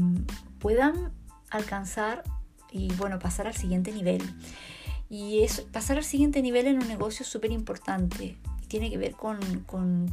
puedan 0.60 1.12
alcanzar 1.50 2.24
y 2.72 2.94
bueno, 2.94 3.20
pasar 3.20 3.48
al 3.48 3.56
siguiente 3.56 3.92
nivel. 3.92 4.22
Y 5.10 5.44
es 5.44 5.62
pasar 5.62 5.98
al 5.98 6.04
siguiente 6.04 6.42
nivel 6.42 6.68
en 6.68 6.78
un 6.82 6.88
negocio 6.88 7.26
súper 7.26 7.52
importante 7.52 8.38
tiene 8.70 8.92
que 8.92 8.98
ver 8.98 9.14
con, 9.14 9.40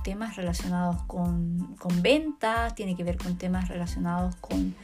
temas 0.03 0.35
relacionados 0.35 1.03
con, 1.03 1.77
ventas, 2.01 2.75
tiene 2.75 2.97
que 2.97 3.05
ver 3.05 3.19
con 3.19 3.37
temas 3.37 3.69
relacionados 3.69 4.35
con, 4.37 4.75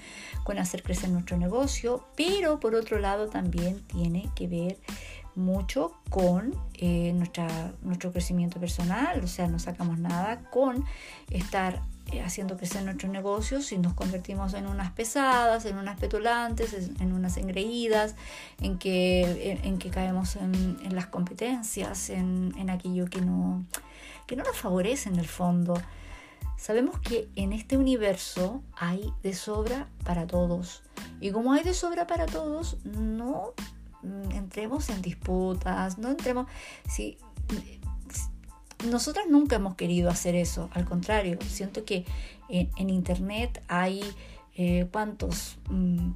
hacer 0.59 0.83
crecer 0.83 1.09
nuestro 1.09 1.39
negocio, 1.39 2.07
pero 2.15 2.61
por 2.61 2.75
otro 2.75 2.99
lado 2.99 3.29
también 3.29 3.81
tiene 3.87 4.29
que 4.37 4.47
ver 4.47 4.79
mucho 5.35 5.95
con 6.11 6.55
eh, 6.75 7.15
nuestra, 7.15 7.73
nuestro 7.81 8.13
crecimiento 8.13 8.61
personal, 8.61 9.25
o 9.25 9.27
sea, 9.27 9.49
no 9.49 9.59
sacamos 9.59 9.99
nada 9.99 10.43
con 10.51 10.85
estar 11.31 11.83
haciendo 12.21 12.57
crecer 12.57 12.83
nuestros 12.83 13.11
negocios 13.11 13.73
y 13.73 13.79
nos 13.79 13.95
convertimos 13.95 14.55
en 14.55 14.67
unas 14.67 14.93
pesadas, 14.93 15.65
en 15.65 15.77
unas 15.77 15.99
petulantes, 15.99 16.75
en 17.01 17.13
unas 17.13 17.37
engreídas, 17.37 18.15
en 18.61 18.79
que, 18.79 19.61
en, 19.63 19.79
que 19.79 19.91
caemos 19.91 20.37
en, 20.37 20.95
las 20.95 21.07
competencias, 21.07 22.11
en, 22.11 22.71
aquello 22.71 23.07
que 23.07 23.21
no, 23.21 23.65
que 24.27 24.37
no 24.37 24.45
nos 24.45 24.57
favorece 24.57 25.09
en 25.09 25.17
el 25.17 25.29
fondo. 25.29 25.81
Sabemos 26.57 27.01
que 27.01 27.29
en 27.35 27.53
este 27.53 27.77
universo 27.77 28.63
hay 28.77 29.13
de 29.23 29.35
sobra 29.35 29.89
para 30.05 30.27
todos. 30.27 30.83
Y 31.21 31.31
como 31.31 31.53
hay 31.53 31.65
de 31.65 31.75
sobra 31.75 32.07
para 32.07 32.27
todos, 32.27 32.77
no 32.85 33.53
mm, 34.03 34.33
entremos 34.33 34.89
en 34.91 35.03
disputas, 35.03 35.99
no 35.99 36.11
entremos... 36.11 36.47
Si, 36.89 37.19
nosotros 38.85 39.27
nunca 39.29 39.57
hemos 39.57 39.75
querido 39.75 40.11
hacer 40.11 40.35
eso, 40.35 40.71
al 40.73 40.85
contrario, 40.85 41.39
siento 41.49 41.85
que 41.85 42.05
en, 42.49 42.91
Internet 42.91 43.63
hay 43.69 44.03
eh, 44.57 44.87
cuántos 44.93 45.57
mm, 45.71 46.11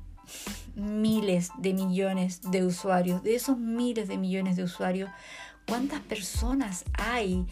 miles 0.75 1.50
de 1.58 1.73
millones 1.73 2.40
de 2.42 2.64
usuarios, 2.64 3.23
de 3.23 3.35
esos 3.35 3.58
miles 3.58 4.08
de 4.08 4.18
millones 4.18 4.56
de 4.56 4.64
usuarios, 4.64 5.11
cuántas 5.66 6.00
personas 6.00 6.85
hay 6.94 7.46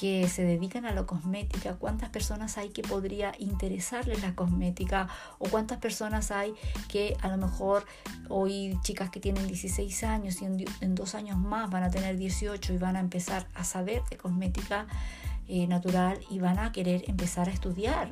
que 0.00 0.26
se 0.30 0.44
dedican 0.44 0.86
a 0.86 0.94
la 0.94 1.04
cosmética, 1.04 1.74
cuántas 1.74 2.08
personas 2.08 2.56
hay 2.56 2.70
que 2.70 2.80
podría 2.80 3.34
interesarles 3.38 4.22
la 4.22 4.34
cosmética 4.34 5.08
o 5.38 5.46
cuántas 5.50 5.76
personas 5.76 6.30
hay 6.30 6.54
que 6.88 7.18
a 7.20 7.28
lo 7.28 7.36
mejor 7.36 7.84
hoy 8.30 8.78
chicas 8.82 9.10
que 9.10 9.20
tienen 9.20 9.46
16 9.46 10.04
años 10.04 10.40
y 10.40 10.46
en, 10.46 10.94
dos 10.94 11.14
años 11.14 11.36
más 11.36 11.68
van 11.68 11.82
a 11.82 11.90
tener 11.90 12.16
18 12.16 12.72
y 12.72 12.78
van 12.78 12.96
a 12.96 13.00
empezar 13.00 13.46
a 13.54 13.62
saber 13.62 14.00
de 14.08 14.16
cosmética 14.16 14.86
eh, 15.48 15.66
natural 15.66 16.18
y 16.30 16.38
van 16.38 16.58
a 16.58 16.72
querer 16.72 17.04
empezar 17.06 17.50
a 17.50 17.52
estudiar. 17.52 18.08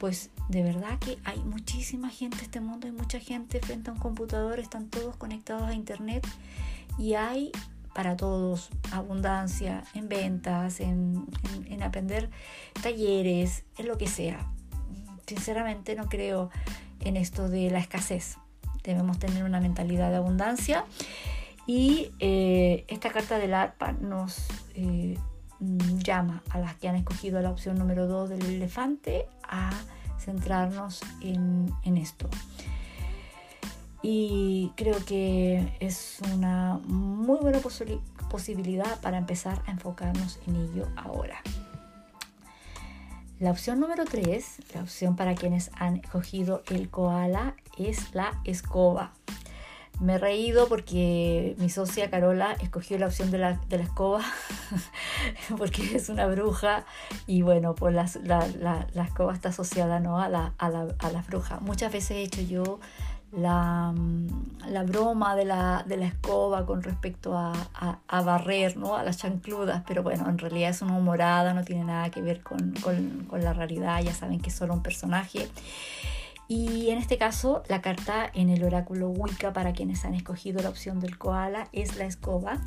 Pues 0.00 0.30
de 0.48 0.64
verdad 0.64 0.98
que 0.98 1.18
hay 1.22 1.38
muchísima 1.38 2.10
gente 2.10 2.38
en 2.38 2.44
este 2.46 2.60
mundo, 2.60 2.88
hay 2.88 2.92
mucha 2.92 3.20
gente 3.20 3.60
frente 3.60 3.90
a 3.90 3.92
un 3.92 4.00
computador, 4.00 4.58
están 4.58 4.88
todos 4.88 5.14
conectados 5.14 5.68
a 5.68 5.72
internet 5.72 6.26
y 6.98 7.14
hay 7.14 7.52
para 7.94 8.16
todos, 8.16 8.70
abundancia 8.90 9.84
en 9.94 10.08
ventas, 10.08 10.80
en, 10.80 11.26
aprender 11.82 12.30
talleres, 12.82 13.64
en 13.78 13.88
lo 13.88 13.98
que 13.98 14.06
sea. 14.06 14.46
Sinceramente 15.26 15.94
no 15.94 16.08
creo 16.08 16.50
en 17.00 17.16
esto 17.16 17.48
de 17.48 17.70
la 17.70 17.78
escasez. 17.78 18.38
Debemos 18.82 19.18
tener 19.18 19.44
una 19.44 19.60
mentalidad 19.60 20.10
de 20.10 20.16
abundancia 20.16 20.84
y 21.66 22.10
eh, 22.18 22.84
esta 22.88 23.10
carta 23.10 23.38
del 23.38 23.54
ARPA 23.54 23.92
nos, 23.92 24.46
eh, 24.74 25.16
llama 26.02 26.42
a 26.50 26.58
las 26.58 26.74
que 26.76 26.88
han 26.88 26.96
escogido 26.96 27.40
la 27.40 27.50
opción 27.50 27.78
número 27.78 28.06
2 28.06 28.30
del 28.30 28.46
elefante 28.46 29.26
a 29.48 29.70
centrarnos 30.18 31.00
en, 31.20 31.72
en 31.84 31.96
esto. 31.96 32.28
Y 34.02 34.72
creo 34.76 35.04
que 35.04 35.76
es 35.78 36.18
una 36.34 36.80
muy 36.84 37.38
buena 37.38 37.60
posibilidad 38.28 39.00
para 39.00 39.18
empezar 39.18 39.62
a 39.66 39.70
enfocarnos 39.70 40.40
en 40.46 40.56
ello 40.56 40.88
ahora. 40.96 41.40
La 43.42 43.50
opción 43.50 43.80
número 43.80 44.04
3, 44.04 44.58
la 44.74 44.82
opción 44.82 45.16
para 45.16 45.34
quienes 45.34 45.72
han 45.74 45.96
escogido 45.96 46.62
el 46.68 46.90
koala, 46.90 47.56
es 47.76 48.14
la 48.14 48.40
escoba. 48.44 49.14
Me 50.00 50.14
he 50.14 50.18
reído 50.18 50.68
porque 50.68 51.54
mi 51.58 51.68
socia 51.68 52.10
Carola 52.10 52.52
escogió 52.60 52.98
la 52.98 53.06
opción 53.06 53.30
de 53.30 53.38
la, 53.38 53.60
escoba 53.70 54.22
porque 55.58 55.96
es 55.96 56.08
una 56.08 56.26
bruja 56.26 56.84
y 57.26 57.42
bueno, 57.42 57.74
pues 57.74 57.94
la, 57.94 58.46
la, 58.94 59.04
escoba 59.04 59.34
está 59.34 59.50
asociada 59.50 60.00
¿no? 60.00 60.20
a, 60.20 60.28
la, 60.28 60.54
a, 60.58 60.70
la, 60.70 61.22
bruja. 61.26 61.60
Muchas 61.60 61.92
veces 61.92 62.12
he 62.12 62.22
hecho 62.22 62.42
yo 62.42 62.80
la, 63.32 63.94
la 64.68 64.82
broma 64.82 65.34
de 65.34 65.44
la, 65.44 65.84
de 65.86 65.96
la, 65.96 66.06
escoba 66.06 66.66
con 66.66 66.82
respecto 66.82 67.36
a, 67.36 67.52
a, 68.06 68.22
barrer, 68.22 68.76
¿no? 68.76 68.96
a 68.96 69.02
las 69.02 69.16
chancludas, 69.18 69.82
pero 69.86 70.02
bueno, 70.02 70.28
en 70.28 70.38
realidad 70.38 70.70
es 70.70 70.82
una 70.82 70.96
humorada, 70.96 71.54
no 71.54 71.64
tiene 71.64 71.84
nada 71.84 72.10
que 72.10 72.20
ver 72.20 72.42
con, 72.42 72.74
con, 72.82 73.24
con 73.28 73.42
la 73.42 73.52
realidad, 73.54 74.02
ya 74.02 74.12
saben 74.12 74.40
que 74.40 74.50
es 74.50 74.54
solo 74.54 74.74
un 74.74 74.82
personaje. 74.82 75.48
Y 76.46 76.90
en 76.90 76.98
este 76.98 77.16
caso, 77.16 77.62
la 77.68 77.80
carta 77.80 78.30
en 78.34 78.50
el 78.50 78.62
oráculo 78.64 79.08
Wicca 79.08 79.54
para 79.54 79.72
quienes 79.72 80.04
han 80.04 80.12
escogido 80.12 80.62
la 80.62 80.68
opción 80.68 81.00
del 81.00 81.16
koala 81.16 81.68
es 81.72 81.96
la 81.96 82.04
escoba. 82.04 82.60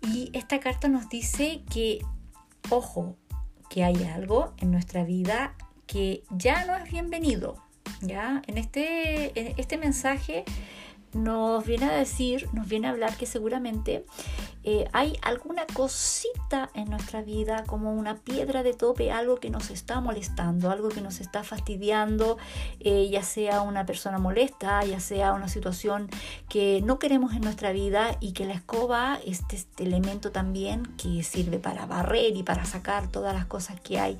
Y 0.00 0.30
esta 0.32 0.58
carta 0.58 0.88
nos 0.88 1.10
dice 1.10 1.62
que, 1.70 1.98
ojo, 2.70 3.16
que 3.68 3.84
hay 3.84 4.04
algo 4.04 4.54
en 4.56 4.70
nuestra 4.70 5.04
vida 5.04 5.54
que 5.86 6.24
ya 6.30 6.64
no 6.64 6.76
es 6.76 6.90
bienvenido. 6.90 7.65
¿Ya? 8.00 8.42
En, 8.46 8.58
este, 8.58 9.38
en 9.38 9.54
este 9.58 9.78
mensaje 9.78 10.44
nos 11.16 11.64
viene 11.64 11.86
a 11.86 11.96
decir, 11.96 12.48
nos 12.52 12.68
viene 12.68 12.86
a 12.88 12.90
hablar 12.90 13.16
que 13.16 13.26
seguramente 13.26 14.04
eh, 14.64 14.88
hay 14.92 15.16
alguna 15.22 15.64
cosita 15.72 16.70
en 16.74 16.90
nuestra 16.90 17.22
vida 17.22 17.64
como 17.66 17.92
una 17.92 18.16
piedra 18.16 18.62
de 18.62 18.74
tope, 18.74 19.12
algo 19.12 19.36
que 19.36 19.48
nos 19.48 19.70
está 19.70 20.00
molestando, 20.00 20.70
algo 20.70 20.88
que 20.88 21.00
nos 21.00 21.20
está 21.20 21.44
fastidiando, 21.44 22.36
eh, 22.80 23.08
ya 23.08 23.22
sea 23.22 23.62
una 23.62 23.86
persona 23.86 24.18
molesta, 24.18 24.84
ya 24.84 25.00
sea 25.00 25.32
una 25.32 25.48
situación 25.48 26.08
que 26.48 26.82
no 26.84 26.98
queremos 26.98 27.32
en 27.34 27.42
nuestra 27.42 27.72
vida 27.72 28.16
y 28.20 28.32
que 28.32 28.44
la 28.44 28.54
escoba, 28.54 29.18
este, 29.24 29.56
este 29.56 29.84
elemento 29.84 30.32
también 30.32 30.84
que 30.96 31.22
sirve 31.22 31.58
para 31.58 31.86
barrer 31.86 32.36
y 32.36 32.42
para 32.42 32.64
sacar 32.64 33.08
todas 33.08 33.34
las 33.34 33.46
cosas 33.46 33.80
que 33.80 34.00
hay, 34.00 34.18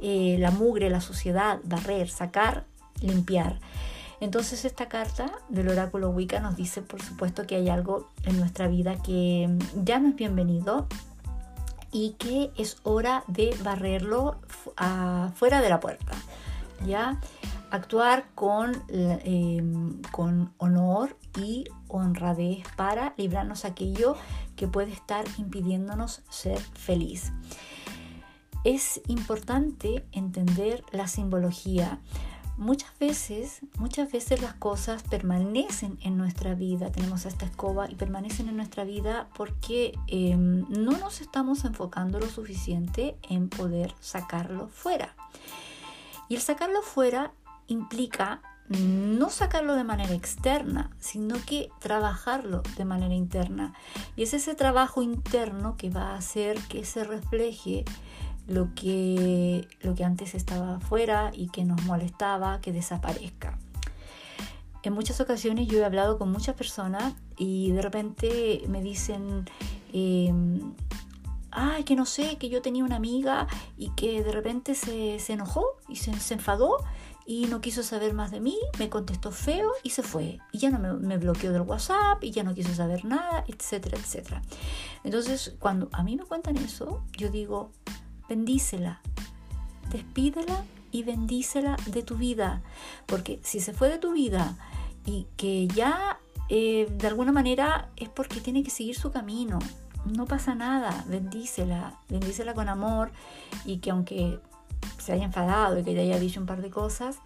eh, 0.00 0.36
la 0.38 0.50
mugre, 0.50 0.90
la 0.90 1.00
suciedad, 1.00 1.60
barrer, 1.64 2.10
sacar, 2.10 2.66
limpiar. 3.02 3.60
Entonces 4.20 4.64
esta 4.64 4.88
carta 4.88 5.30
del 5.48 5.68
oráculo 5.68 6.10
Wicca 6.10 6.40
nos 6.40 6.56
dice, 6.56 6.82
por 6.82 7.00
supuesto, 7.00 7.46
que 7.46 7.56
hay 7.56 7.68
algo 7.68 8.10
en 8.24 8.38
nuestra 8.38 8.66
vida 8.66 8.96
que 9.02 9.48
ya 9.76 10.00
no 10.00 10.08
es 10.08 10.16
bienvenido 10.16 10.88
y 11.92 12.16
que 12.18 12.50
es 12.56 12.78
hora 12.82 13.24
de 13.28 13.56
barrerlo 13.62 14.40
fuera 15.34 15.60
de 15.60 15.68
la 15.68 15.80
puerta. 15.80 16.12
¿ya? 16.86 17.20
Actuar 17.70 18.26
con, 18.34 18.82
em, 18.88 20.00
con 20.10 20.52
honor 20.58 21.16
y 21.36 21.64
honradez 21.88 22.64
para 22.76 23.14
librarnos 23.16 23.64
aquello 23.64 24.16
que 24.56 24.68
puede 24.68 24.92
estar 24.92 25.24
impidiéndonos 25.36 26.22
ser 26.30 26.58
feliz. 26.58 27.32
Es 28.64 29.00
importante 29.06 30.04
entender 30.12 30.82
la 30.90 31.06
simbología 31.06 32.00
muchas 32.58 32.90
veces, 32.98 33.60
muchas 33.78 34.12
veces 34.12 34.42
las 34.42 34.54
cosas 34.54 35.02
permanecen 35.04 35.98
en 36.02 36.18
nuestra 36.18 36.54
vida, 36.54 36.90
tenemos 36.90 37.24
esta 37.24 37.46
escoba 37.46 37.90
y 37.90 37.94
permanecen 37.94 38.48
en 38.48 38.56
nuestra 38.56 38.84
vida 38.84 39.28
porque 39.36 39.96
em, 40.08 40.66
no 40.68 40.92
nos 40.98 41.20
estamos 41.20 41.64
enfocando 41.64 42.18
lo 42.18 42.28
suficiente 42.28 43.16
en 43.28 43.48
poder 43.48 43.94
sacarlo 44.00 44.68
fuera. 44.68 45.14
Y 46.28 46.34
el 46.34 46.42
sacarlo 46.42 46.82
fuera 46.82 47.32
implica 47.68 48.42
no 48.68 49.30
sacarlo 49.30 49.74
de 49.74 49.84
manera 49.84 50.12
externa, 50.12 50.90
sino 50.98 51.36
que 51.46 51.70
trabajarlo 51.80 52.62
de 52.76 52.84
manera 52.84 53.14
interna. 53.14 53.72
Y 54.14 54.24
es 54.24 54.34
ese 54.34 54.54
trabajo 54.54 55.00
interno 55.00 55.76
que 55.76 55.88
va 55.88 56.10
a 56.10 56.16
hacer 56.16 56.58
que 56.68 56.84
se 56.84 57.04
refleje 57.04 57.84
lo 58.48 58.74
que, 58.74 59.68
lo 59.82 59.94
que 59.94 60.04
antes 60.04 60.34
estaba 60.34 60.76
afuera 60.76 61.30
y 61.34 61.48
que 61.48 61.64
nos 61.64 61.84
molestaba, 61.84 62.60
que 62.60 62.72
desaparezca. 62.72 63.58
En 64.82 64.94
muchas 64.94 65.20
ocasiones 65.20 65.68
yo 65.68 65.78
he 65.80 65.84
hablado 65.84 66.18
con 66.18 66.32
muchas 66.32 66.54
personas 66.54 67.14
y 67.36 67.72
de 67.72 67.82
repente 67.82 68.62
me 68.68 68.80
dicen, 68.80 69.44
em, 69.92 70.72
ay, 71.50 71.84
que 71.84 71.94
no 71.94 72.06
sé, 72.06 72.38
que 72.38 72.48
yo 72.48 72.62
tenía 72.62 72.84
una 72.84 72.96
amiga 72.96 73.46
y 73.76 73.90
que 73.90 74.22
de 74.22 74.32
repente 74.32 74.74
se, 74.74 75.20
enojó 75.30 75.64
y 75.86 75.96
se, 75.96 76.32
enfadó 76.32 76.78
y 77.26 77.46
no 77.46 77.60
quiso 77.60 77.82
saber 77.82 78.14
más 78.14 78.30
de 78.30 78.40
mí, 78.40 78.56
me 78.78 78.88
contestó 78.88 79.30
feo 79.30 79.70
y 79.82 79.90
se 79.90 80.02
fue. 80.02 80.38
Y 80.52 80.58
ya 80.58 80.70
no 80.70 80.78
me, 80.78 80.94
me, 80.94 81.18
bloqueó 81.18 81.52
del 81.52 81.62
WhatsApp 81.62 82.24
y 82.24 82.30
ya 82.30 82.44
no 82.44 82.54
quiso 82.54 82.74
saber 82.74 83.04
nada, 83.04 83.44
etcétera, 83.46 83.98
etcétera. 83.98 84.40
Entonces, 85.04 85.54
cuando 85.58 85.90
a 85.92 86.02
mí 86.02 86.16
me 86.16 86.24
cuentan 86.24 86.56
eso, 86.56 87.02
yo 87.14 87.28
digo, 87.28 87.72
bendícela, 88.28 89.00
despídela 89.90 90.64
y 90.90 91.02
bendícela 91.02 91.76
de 91.86 92.02
tu 92.02 92.16
vida, 92.16 92.62
porque 93.06 93.40
si 93.42 93.60
se 93.60 93.72
fue 93.72 93.88
de 93.88 93.98
tu 93.98 94.12
vida 94.12 94.56
y 95.04 95.26
que 95.36 95.68
ya 95.68 96.18
eh, 96.48 96.88
de 96.90 97.06
alguna 97.06 97.32
manera 97.32 97.88
es 97.96 98.08
porque 98.08 98.40
tiene 98.40 98.62
que 98.62 98.70
seguir 98.70 98.96
su 98.96 99.10
camino, 99.10 99.58
no 100.04 100.26
pasa 100.26 100.54
nada, 100.54 101.04
bendícela, 101.08 101.98
bendícela 102.08 102.54
con 102.54 102.68
amor 102.68 103.10
y 103.64 103.78
que 103.78 103.90
aunque 103.90 104.40
se 104.98 105.12
haya 105.12 105.24
enfadado 105.24 105.78
y 105.78 105.84
que 105.84 105.94
te 105.94 106.00
haya 106.00 106.18
dicho 106.18 106.40
un 106.40 106.46
par 106.46 106.62
de 106.62 106.70
cosas, 106.70 107.18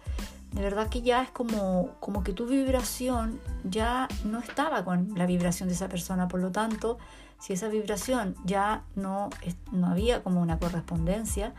de 0.51 0.61
verdad 0.61 0.87
que 0.87 1.01
ya 1.01 1.23
es 1.23 1.31
como, 1.31 1.95
como 1.99 2.23
que 2.23 2.31
tu 2.31 2.45
vibración 2.45 3.39
ya 3.63 4.07
no 4.23 4.39
estaba 4.39 4.85
con 4.85 5.13
la 5.15 5.25
vibración 5.25 5.67
de 5.67 5.75
esa 5.75 5.89
persona, 5.89 6.27
por 6.27 6.39
lo 6.41 6.51
tanto, 6.51 6.99
si 7.43 7.51
esa 7.51 7.67
vibración 7.67 8.35
ya 8.45 8.85
no, 8.95 9.29
no 9.73 9.87
había 9.87 10.23
como 10.23 10.41
una 10.41 10.59
correspondencia, 10.59 11.53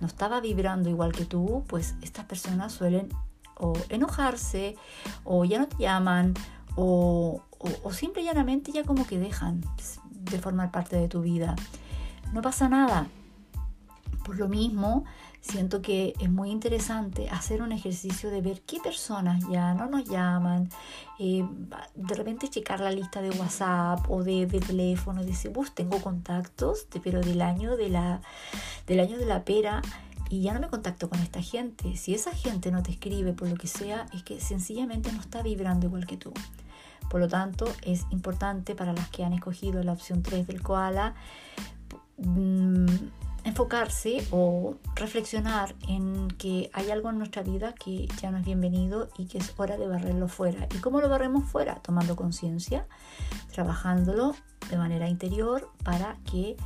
no 0.00 0.06
estaba 0.06 0.40
vibrando 0.40 0.88
igual 0.88 1.10
que 1.10 1.24
tú, 1.24 1.64
pues 1.66 1.96
estas 2.02 2.24
personas 2.26 2.72
suelen 2.72 3.08
o 3.56 3.72
enojarse 3.88 4.76
o 5.24 5.44
ya 5.44 5.58
no 5.58 5.66
te 5.66 5.76
llaman 5.78 6.34
o, 6.76 7.42
o, 7.58 7.68
o 7.82 7.92
simple 7.92 8.22
y 8.22 8.26
llanamente 8.26 8.70
ya 8.70 8.84
como 8.84 9.08
que 9.08 9.18
dejan 9.18 9.60
de 10.08 10.38
formar 10.38 10.70
parte 10.70 10.94
de 10.94 11.08
tu 11.08 11.22
vida. 11.22 11.56
No 12.32 12.40
pasa 12.40 12.68
nada. 12.68 13.08
Por 14.24 14.38
lo 14.38 14.46
mismo, 14.46 15.04
siento 15.44 15.82
que 15.82 16.14
es 16.18 16.30
muy 16.30 16.50
interesante 16.50 17.28
hacer 17.28 17.60
un 17.60 17.70
ejercicio 17.70 18.30
de 18.30 18.40
ver 18.40 18.62
qué 18.62 18.80
personas 18.80 19.44
ya 19.50 19.74
no 19.74 19.86
nos 19.86 20.08
llaman, 20.08 20.70
eh, 21.18 21.46
de 21.94 22.14
repente 22.14 22.48
checar 22.48 22.80
la 22.80 22.90
lista 22.90 23.20
de 23.20 23.30
WhatsApp 23.30 24.10
o 24.10 24.24
de, 24.24 24.46
teléfono 24.46 25.22
y 25.22 25.26
decir, 25.26 25.52
pues 25.52 25.72
tengo 25.72 26.00
contactos, 26.00 26.86
pero 27.02 27.20
del 27.20 27.42
año 27.42 27.76
de, 27.76 27.90
la, 27.90 28.22
del 28.86 29.00
año 29.00 29.18
de 29.18 29.26
la 29.26 29.44
pera 29.44 29.82
y 30.30 30.40
ya 30.40 30.54
no 30.54 30.60
me 30.60 30.68
contacto 30.68 31.10
con 31.10 31.20
esta 31.20 31.42
gente. 31.42 31.94
Si 31.96 32.14
esa 32.14 32.32
gente 32.32 32.70
no 32.70 32.82
te 32.82 32.92
escribe 32.92 33.34
por 33.34 33.48
lo 33.48 33.56
que 33.56 33.66
sea, 33.66 34.06
es 34.14 34.22
que 34.22 34.40
sencillamente 34.40 35.12
no 35.12 35.20
está 35.20 35.42
vibrando 35.42 35.86
igual 35.86 36.06
que 36.06 36.16
tú. 36.16 36.32
Por 37.10 37.20
lo 37.20 37.28
tanto, 37.28 37.66
es 37.82 38.06
importante 38.10 38.74
para 38.74 38.94
las 38.94 39.10
que 39.10 39.24
han 39.24 39.34
escogido 39.34 39.82
la 39.82 39.92
opción 39.92 40.22
3 40.22 40.46
del 40.46 40.62
koala 40.62 41.14
enfocarse 43.54 44.26
o 44.32 44.74
reflexionar 44.96 45.76
en 45.86 46.26
que 46.26 46.70
hay 46.72 46.90
algo 46.90 47.10
en 47.10 47.18
nuestra 47.18 47.44
vida 47.44 47.72
que 47.72 48.08
ya 48.20 48.32
no 48.32 48.38
es 48.38 48.44
bienvenido 48.44 49.10
y 49.16 49.26
que 49.26 49.38
es 49.38 49.54
hora 49.56 49.76
de 49.76 49.86
barrerlo 49.86 50.26
fuera. 50.26 50.66
¿Y 50.74 50.78
cómo 50.78 51.00
lo 51.00 51.08
barremos 51.08 51.44
fuera? 51.44 51.76
Tomando 51.76 52.16
conciencia, 52.16 52.88
trabajándolo 53.52 54.34
de 54.70 54.76
manera 54.76 55.08
interior 55.08 55.70
para 55.84 56.16
que 56.28 56.56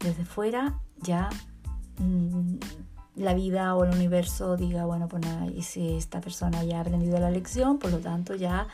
desde 0.00 0.24
fuera 0.24 0.80
ya 1.02 1.28
mm, 1.98 2.56
la 3.16 3.34
vida 3.34 3.74
o 3.74 3.84
el 3.84 3.94
universo 3.94 4.56
diga, 4.56 4.86
bueno, 4.86 5.08
pues 5.08 5.26
nada, 5.26 5.46
si 5.60 5.96
esta 5.98 6.22
persona 6.22 6.64
ya 6.64 6.78
ha 6.78 6.80
aprendido 6.80 7.20
la 7.20 7.30
lección, 7.30 7.78
por 7.78 7.90
lo 7.90 7.98
tanto 7.98 8.36
ya 8.36 8.68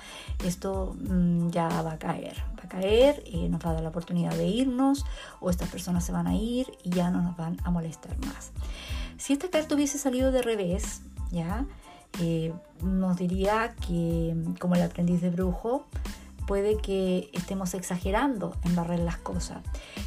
esto 0.44 0.94
mm, 0.97 1.49
ya 1.49 1.83
va 1.83 1.94
a 1.94 1.99
caer, 1.99 2.37
caer, 2.69 3.23
y 3.27 3.49
nos 3.49 3.65
va 3.65 3.71
a 3.71 3.73
dar 3.75 3.83
la 3.83 3.89
oportunidad 3.89 4.35
de 4.35 4.47
irnos 4.47 5.05
o 5.41 5.51
estas 5.51 5.69
personas 5.69 6.05
se 6.05 6.13
van 6.13 6.27
a 6.27 6.35
ir 6.35 6.67
y 6.83 6.91
ya 6.91 7.11
no 7.11 7.23
nos 7.23 7.37
van 7.37 7.57
a 7.65 7.71
molestar 7.71 8.17
más. 8.19 8.53
Si 9.17 9.33
esta 9.33 9.49
carta 9.49 9.75
hubiese 9.75 9.99
salido 9.99 10.31
de 10.31 10.43
revés, 10.43 11.03
ya, 11.31 11.67
eh, 12.21 12.53
nos 12.83 13.17
diría 13.17 13.75
que 13.87 14.35
como 14.59 14.75
el 14.75 14.83
aprendiz 14.83 15.21
de 15.21 15.31
brujo, 15.31 15.87
puede 16.47 16.79
que 16.79 17.29
estemos 17.35 17.75
exagerando 17.75 18.57
en 18.65 18.75
barrer 18.75 19.01
las 19.01 19.19
cosas. 19.19 19.59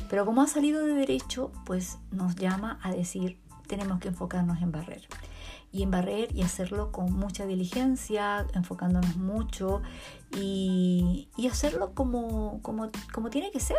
Pero 0.09 0.25
como 0.25 0.41
ha 0.41 0.47
salido 0.47 0.83
de 0.83 0.93
derecho, 0.93 1.51
pues 1.65 1.99
nos 2.11 2.35
llama 2.35 2.79
a 2.81 2.91
decir, 2.91 3.37
tenemos 3.67 3.99
que 3.99 4.07
enfocarnos 4.07 4.61
en 4.61 4.71
barrer. 4.71 5.07
Y 5.71 5.83
en 5.83 5.91
barrer 5.91 6.35
y 6.35 6.43
hacerlo 6.43 6.91
con 6.91 7.13
mucha 7.13 7.45
diligencia, 7.45 8.45
enfocándonos 8.53 9.15
mucho 9.17 9.81
y, 10.35 11.29
hacerlo 11.49 11.93
como, 11.93 12.59
como, 12.61 12.89
como, 13.13 13.29
tiene 13.29 13.51
que 13.51 13.59
ser. 13.59 13.77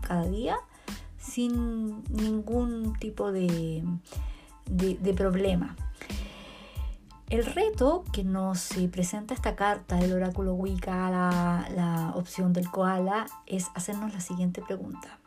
Cada 0.00 0.26
día, 0.26 0.56
sin 1.18 2.02
ningún 2.12 2.94
tipo 2.98 3.32
de, 3.32 3.84
de 4.66 5.14
problema. 5.14 5.76
El 7.30 7.44
reto 7.46 8.04
que 8.12 8.22
nos 8.22 8.68
presenta 8.92 9.32
esta 9.32 9.56
carta 9.56 9.96
del 9.96 10.12
oráculo 10.12 10.54
Wicca, 10.54 11.10
la, 11.10 11.68
la 11.74 12.12
opción 12.14 12.52
del 12.52 12.70
koala, 12.70 13.26
es 13.46 13.70
hacernos 13.74 14.12
la 14.12 14.20
siguiente 14.20 14.60
pregunta. 14.60 15.18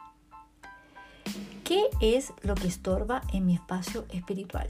¿Qué 1.64 1.90
es 2.00 2.34
lo 2.44 2.56
que 2.56 2.68
estorba 2.68 3.24
en 3.34 3.46
mi 3.48 3.56
espacio 3.56 4.06
espiritual? 4.10 4.70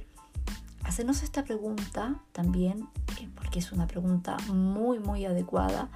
Hacernos 0.87 1.21
esta 1.21 1.43
pregunta 1.43 2.15
también, 2.31 2.87
porque 3.35 3.59
es 3.59 3.73
una 3.73 3.87
pregunta 3.87 4.37
muy, 4.47 4.99
muy 4.99 5.25
adecuada, 5.25 5.89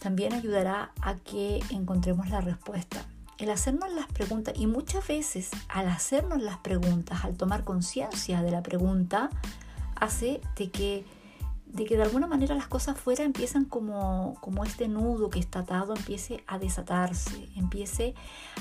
también 0.00 0.32
ayudará 0.32 0.90
a 1.00 1.14
que 1.14 1.60
encontremos 1.70 2.28
la 2.28 2.40
respuesta. 2.40 3.06
El 3.38 3.48
hacernos 3.50 3.92
las 3.92 4.08
preguntas, 4.08 4.54
y 4.56 4.66
muchas 4.66 5.06
veces 5.06 5.50
al 5.68 5.86
hacernos 5.86 6.42
las 6.42 6.58
preguntas, 6.58 7.24
al 7.24 7.36
tomar 7.36 7.62
conciencia 7.62 8.42
de 8.42 8.50
la 8.50 8.60
pregunta, 8.60 9.30
hace 9.94 10.40
de 10.56 10.70
que, 10.70 11.04
de 11.66 11.84
que 11.84 11.96
de 11.96 12.02
alguna 12.02 12.26
manera 12.26 12.56
las 12.56 12.66
cosas 12.66 12.98
fuera 12.98 13.22
empiezan 13.22 13.64
como, 13.64 14.36
como 14.40 14.64
este 14.64 14.88
nudo 14.88 15.30
que 15.30 15.38
está 15.38 15.60
atado 15.60 15.94
empiece 15.94 16.42
a 16.48 16.58
desatarse, 16.58 17.48
empiece 17.54 18.16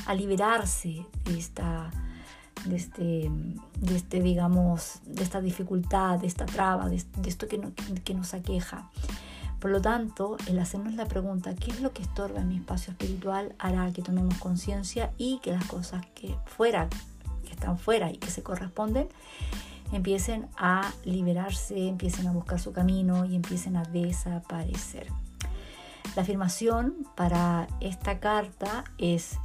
a 0.06 0.14
liberarse 0.14 1.04
de 1.26 1.40
esta, 1.40 1.90
de 2.66 2.76
este, 2.76 3.32
de 3.80 3.96
este 3.96 4.22
digamos, 4.22 5.00
de 5.06 5.24
esta 5.24 5.42
dificultad, 5.42 6.20
de 6.20 6.28
esta 6.28 6.46
traba, 6.46 6.90
de, 6.90 7.04
esto 7.26 7.48
que, 7.48 7.60
que 8.04 8.14
nos 8.14 8.34
aqueja. 8.34 8.90
Por 9.60 9.72
lo 9.72 9.82
tanto, 9.82 10.38
el 10.48 10.60
hacernos 10.60 10.94
la 10.94 11.06
pregunta, 11.06 11.56
¿qué 11.56 11.72
es 11.72 11.82
lo 11.82 11.92
que 11.92 12.04
estorba 12.04 12.42
en 12.42 12.50
mi 12.50 12.58
espacio 12.58 12.92
espiritual? 12.92 13.56
hará 13.58 13.92
que 13.92 14.04
tomemos 14.04 14.38
conciencia 14.38 15.12
y 15.18 15.40
que 15.40 15.52
las 15.52 15.66
cosas 15.66 16.06
que 16.14 16.36
fuera, 16.46 16.90
que 17.44 17.52
están 17.52 17.78
fuera 17.78 18.12
y 18.12 18.18
que 18.18 18.30
se 18.30 18.44
corresponden, 18.44 19.08
empiecen 19.92 20.48
a 20.58 20.92
liberarse, 21.06 21.88
empiecen 21.88 22.28
a 22.28 22.32
buscar 22.32 22.60
su 22.60 22.72
camino 22.72 23.26
y 23.26 23.36
empiecen 23.36 23.78
a 23.78 23.84
desaparecer. 23.84 25.08
La 26.16 26.22
afirmación 26.22 27.08
para 27.16 27.68
esta 27.80 28.20
carta 28.20 28.84
es 28.98 29.38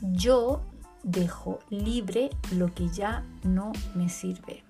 yo 0.00 0.62
dejo 1.04 1.60
libre 1.70 2.30
lo 2.52 2.74
que 2.74 2.88
ya 2.88 3.24
no 3.44 3.72
me 3.94 4.08
sirve. 4.08 4.64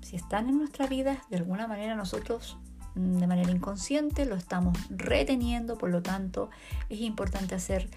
Si 0.00 0.16
están 0.16 0.48
en 0.48 0.58
nuestra 0.58 0.88
vida, 0.88 1.22
de 1.30 1.36
alguna 1.36 1.68
manera 1.68 1.94
nosotros 1.94 2.58
mm, 2.96 3.18
de 3.18 3.26
manera 3.28 3.52
inconsciente 3.52 4.24
lo 4.26 4.34
estamos 4.34 4.76
reteniendo, 4.90 5.78
por 5.78 5.90
lo 5.90 6.02
tanto 6.02 6.50
es 6.88 7.00
importante 7.00 7.54
hacer 7.54 7.88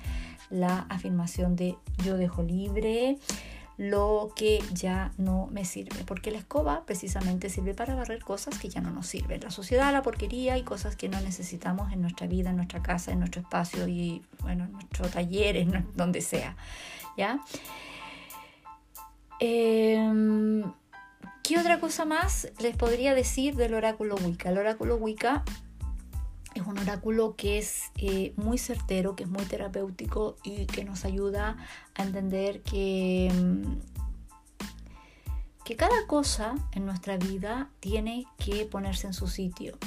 la 0.52 0.86
afirmación 0.90 1.56
de 1.56 1.76
yo 2.04 2.18
dejo 2.18 2.44
libre 2.44 3.18
lo 3.78 4.32
que 4.36 4.64
ya 4.74 5.12
no 5.18 5.48
me 5.52 5.66
sirve, 5.66 6.06
porque 6.06 6.32
la 6.32 6.38
escoba 6.38 6.86
precisamente 6.86 7.50
sirve 7.50 7.74
para 7.74 7.96
barrer 7.96 8.24
cosas 8.24 8.58
que 8.58 8.70
ya 8.70 8.80
no 8.80 8.90
nos 8.90 9.08
sirven, 9.08 9.42
la 9.42 9.52
sociedad, 9.52 9.92
la 9.92 10.02
porquería 10.02 10.58
y 10.58 10.64
cosas 10.64 10.96
que 10.96 11.10
no 11.10 11.20
necesitamos 11.20 11.92
en 11.92 12.02
nuestra 12.02 12.28
vida, 12.28 12.52
en 12.52 12.56
nuestra 12.56 12.82
casa, 12.82 13.12
en 13.12 13.20
nuestro 13.20 13.42
espacio 13.42 13.88
y 13.88 14.24
bueno, 14.40 14.66
en 14.66 14.72
nuestro 14.72 15.10
taller, 15.10 15.58
en 15.58 15.88
donde 15.96 16.22
sea, 16.22 16.56
Em, 19.40 20.64
¿Qué 21.48 21.60
otra 21.60 21.80
cosa 21.80 22.06
más 22.06 22.48
les 22.60 22.76
podría 22.76 23.14
decir 23.14 23.56
del 23.56 23.76
oráculo 23.76 24.16
Wicca? 24.16 24.50
El 24.50 24.58
oráculo 24.58 24.96
Wicca 24.96 25.44
es 26.56 26.66
un 26.66 26.80
oráculo 26.80 27.36
que 27.36 27.60
es 27.60 27.92
eh, 27.98 28.34
muy 28.36 28.58
certero, 28.58 29.16
que 29.16 29.26
es 29.26 29.30
muy 29.30 29.44
terapéutico 29.44 30.38
y 30.44 30.66
que 30.66 30.84
nos 30.84 31.06
ayuda 31.06 31.58
a 31.94 32.02
entender 32.02 32.64
que, 32.64 33.32
mm, 33.32 34.66
que 35.64 35.76
cada 35.76 36.08
cosa 36.08 36.56
en 36.72 36.88
nuestra 36.88 37.18
vida 37.18 37.70
tiene 37.80 38.26
que 38.40 38.66
ponerse 38.66 39.06
en 39.06 39.14
su 39.14 39.28
sitio. 39.28 39.78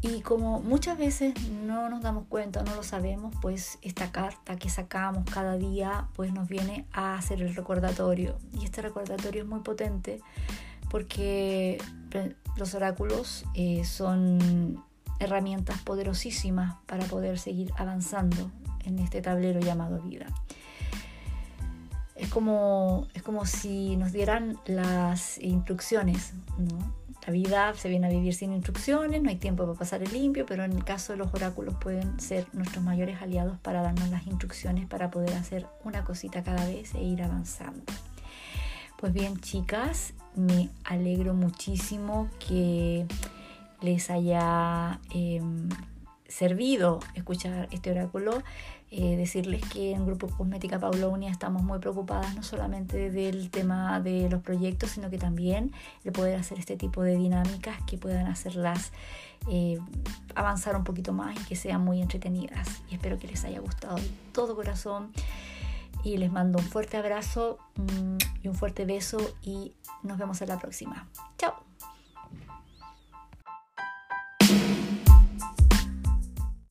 Y 0.00 0.20
como 0.20 0.60
muchas 0.60 0.96
veces 0.96 1.34
no 1.50 1.88
nos 1.88 2.02
damos 2.02 2.24
cuenta, 2.28 2.62
no 2.62 2.74
lo 2.76 2.84
sabemos, 2.84 3.34
pues 3.42 3.78
esta 3.82 4.12
carta 4.12 4.56
que 4.56 4.70
sacamos 4.70 5.24
cada 5.28 5.56
día 5.56 6.06
pues 6.14 6.32
nos 6.32 6.48
viene 6.48 6.86
a 6.92 7.14
hacer 7.14 7.42
el 7.42 7.54
recordatorio. 7.54 8.38
Y 8.52 8.64
este 8.64 8.80
recordatorio 8.80 9.42
es 9.42 9.48
muy 9.48 9.60
potente 9.60 10.20
porque 10.88 11.78
los 12.56 12.74
oráculos 12.74 13.44
eh, 13.54 13.84
son 13.84 14.84
herramientas 15.18 15.80
poderosísimas 15.82 16.76
para 16.86 17.04
poder 17.06 17.38
seguir 17.38 17.72
avanzando 17.76 18.52
en 18.84 19.00
este 19.00 19.20
tablero 19.20 19.58
llamado 19.58 20.00
vida. 20.00 20.26
Es 22.14 22.28
como, 22.30 23.06
es 23.14 23.22
como 23.22 23.46
si 23.46 23.96
nos 23.96 24.12
dieran 24.12 24.58
las 24.66 25.38
instrucciones, 25.38 26.34
La 26.56 27.07
vida 27.26 27.74
se 27.74 27.88
viene 27.88 28.06
a 28.06 28.10
vivir 28.10 28.34
sin 28.34 28.52
instrucciones, 28.52 29.22
no 29.22 29.28
hay 29.28 29.36
tiempo 29.36 29.66
para 29.66 29.78
pasar 29.78 30.02
el 30.02 30.12
limpio, 30.12 30.46
pero 30.46 30.64
en 30.64 30.72
el 30.72 30.84
caso 30.84 31.12
de 31.12 31.18
los 31.18 31.32
oráculos 31.34 31.74
pueden 31.74 32.18
ser 32.18 32.46
nuestros 32.54 32.82
mayores 32.82 33.20
aliados 33.20 33.58
para 33.58 33.82
darnos 33.82 34.08
las 34.08 34.26
instrucciones 34.26 34.86
para 34.86 35.10
poder 35.10 35.34
hacer 35.34 35.66
una 35.84 36.04
cosita 36.04 36.42
cada 36.42 36.64
vez 36.64 36.94
e 36.94 37.02
ir 37.02 37.22
avanzando. 37.22 37.82
Pues 38.96 39.12
bien, 39.12 39.38
chicas, 39.38 40.14
me 40.34 40.70
alegro 40.84 41.34
muchísimo 41.34 42.28
que 42.46 43.06
les 43.80 44.10
haya 44.10 44.98
em, 45.14 45.68
servido 46.26 47.00
escuchar 47.14 47.68
este 47.70 47.90
oráculo. 47.90 48.42
Eh, 48.90 49.16
decirles 49.16 49.62
que 49.68 49.92
en 49.92 50.06
Grupo 50.06 50.28
Cosmética 50.28 50.78
Paulonia 50.78 51.30
estamos 51.30 51.62
muy 51.62 51.78
preocupadas 51.78 52.34
no 52.34 52.42
solamente 52.42 53.10
del 53.10 53.50
tema 53.50 54.00
de 54.00 54.30
los 54.30 54.42
proyectos, 54.42 54.92
sino 54.92 55.10
que 55.10 55.18
también 55.18 55.72
de 56.04 56.12
poder 56.12 56.36
hacer 56.36 56.58
este 56.58 56.76
tipo 56.76 57.02
de 57.02 57.16
dinámicas 57.16 57.76
que 57.86 57.98
puedan 57.98 58.26
hacerlas 58.28 58.92
eh, 59.50 59.78
avanzar 60.34 60.74
un 60.74 60.84
poquito 60.84 61.12
más 61.12 61.38
y 61.38 61.44
que 61.44 61.54
sean 61.54 61.82
muy 61.84 62.00
entretenidas. 62.00 62.80
Y 62.90 62.94
espero 62.94 63.18
que 63.18 63.28
les 63.28 63.44
haya 63.44 63.60
gustado 63.60 63.96
de 63.96 64.10
todo 64.32 64.56
corazón. 64.56 65.12
Y 66.04 66.16
les 66.16 66.30
mando 66.30 66.58
un 66.58 66.64
fuerte 66.64 66.96
abrazo 66.96 67.58
mm, 67.76 68.16
y 68.42 68.48
un 68.48 68.54
fuerte 68.54 68.84
beso 68.84 69.18
y 69.42 69.74
nos 70.02 70.16
vemos 70.16 70.40
en 70.40 70.48
la 70.48 70.58
próxima. 70.58 71.08
Chao. 71.36 71.67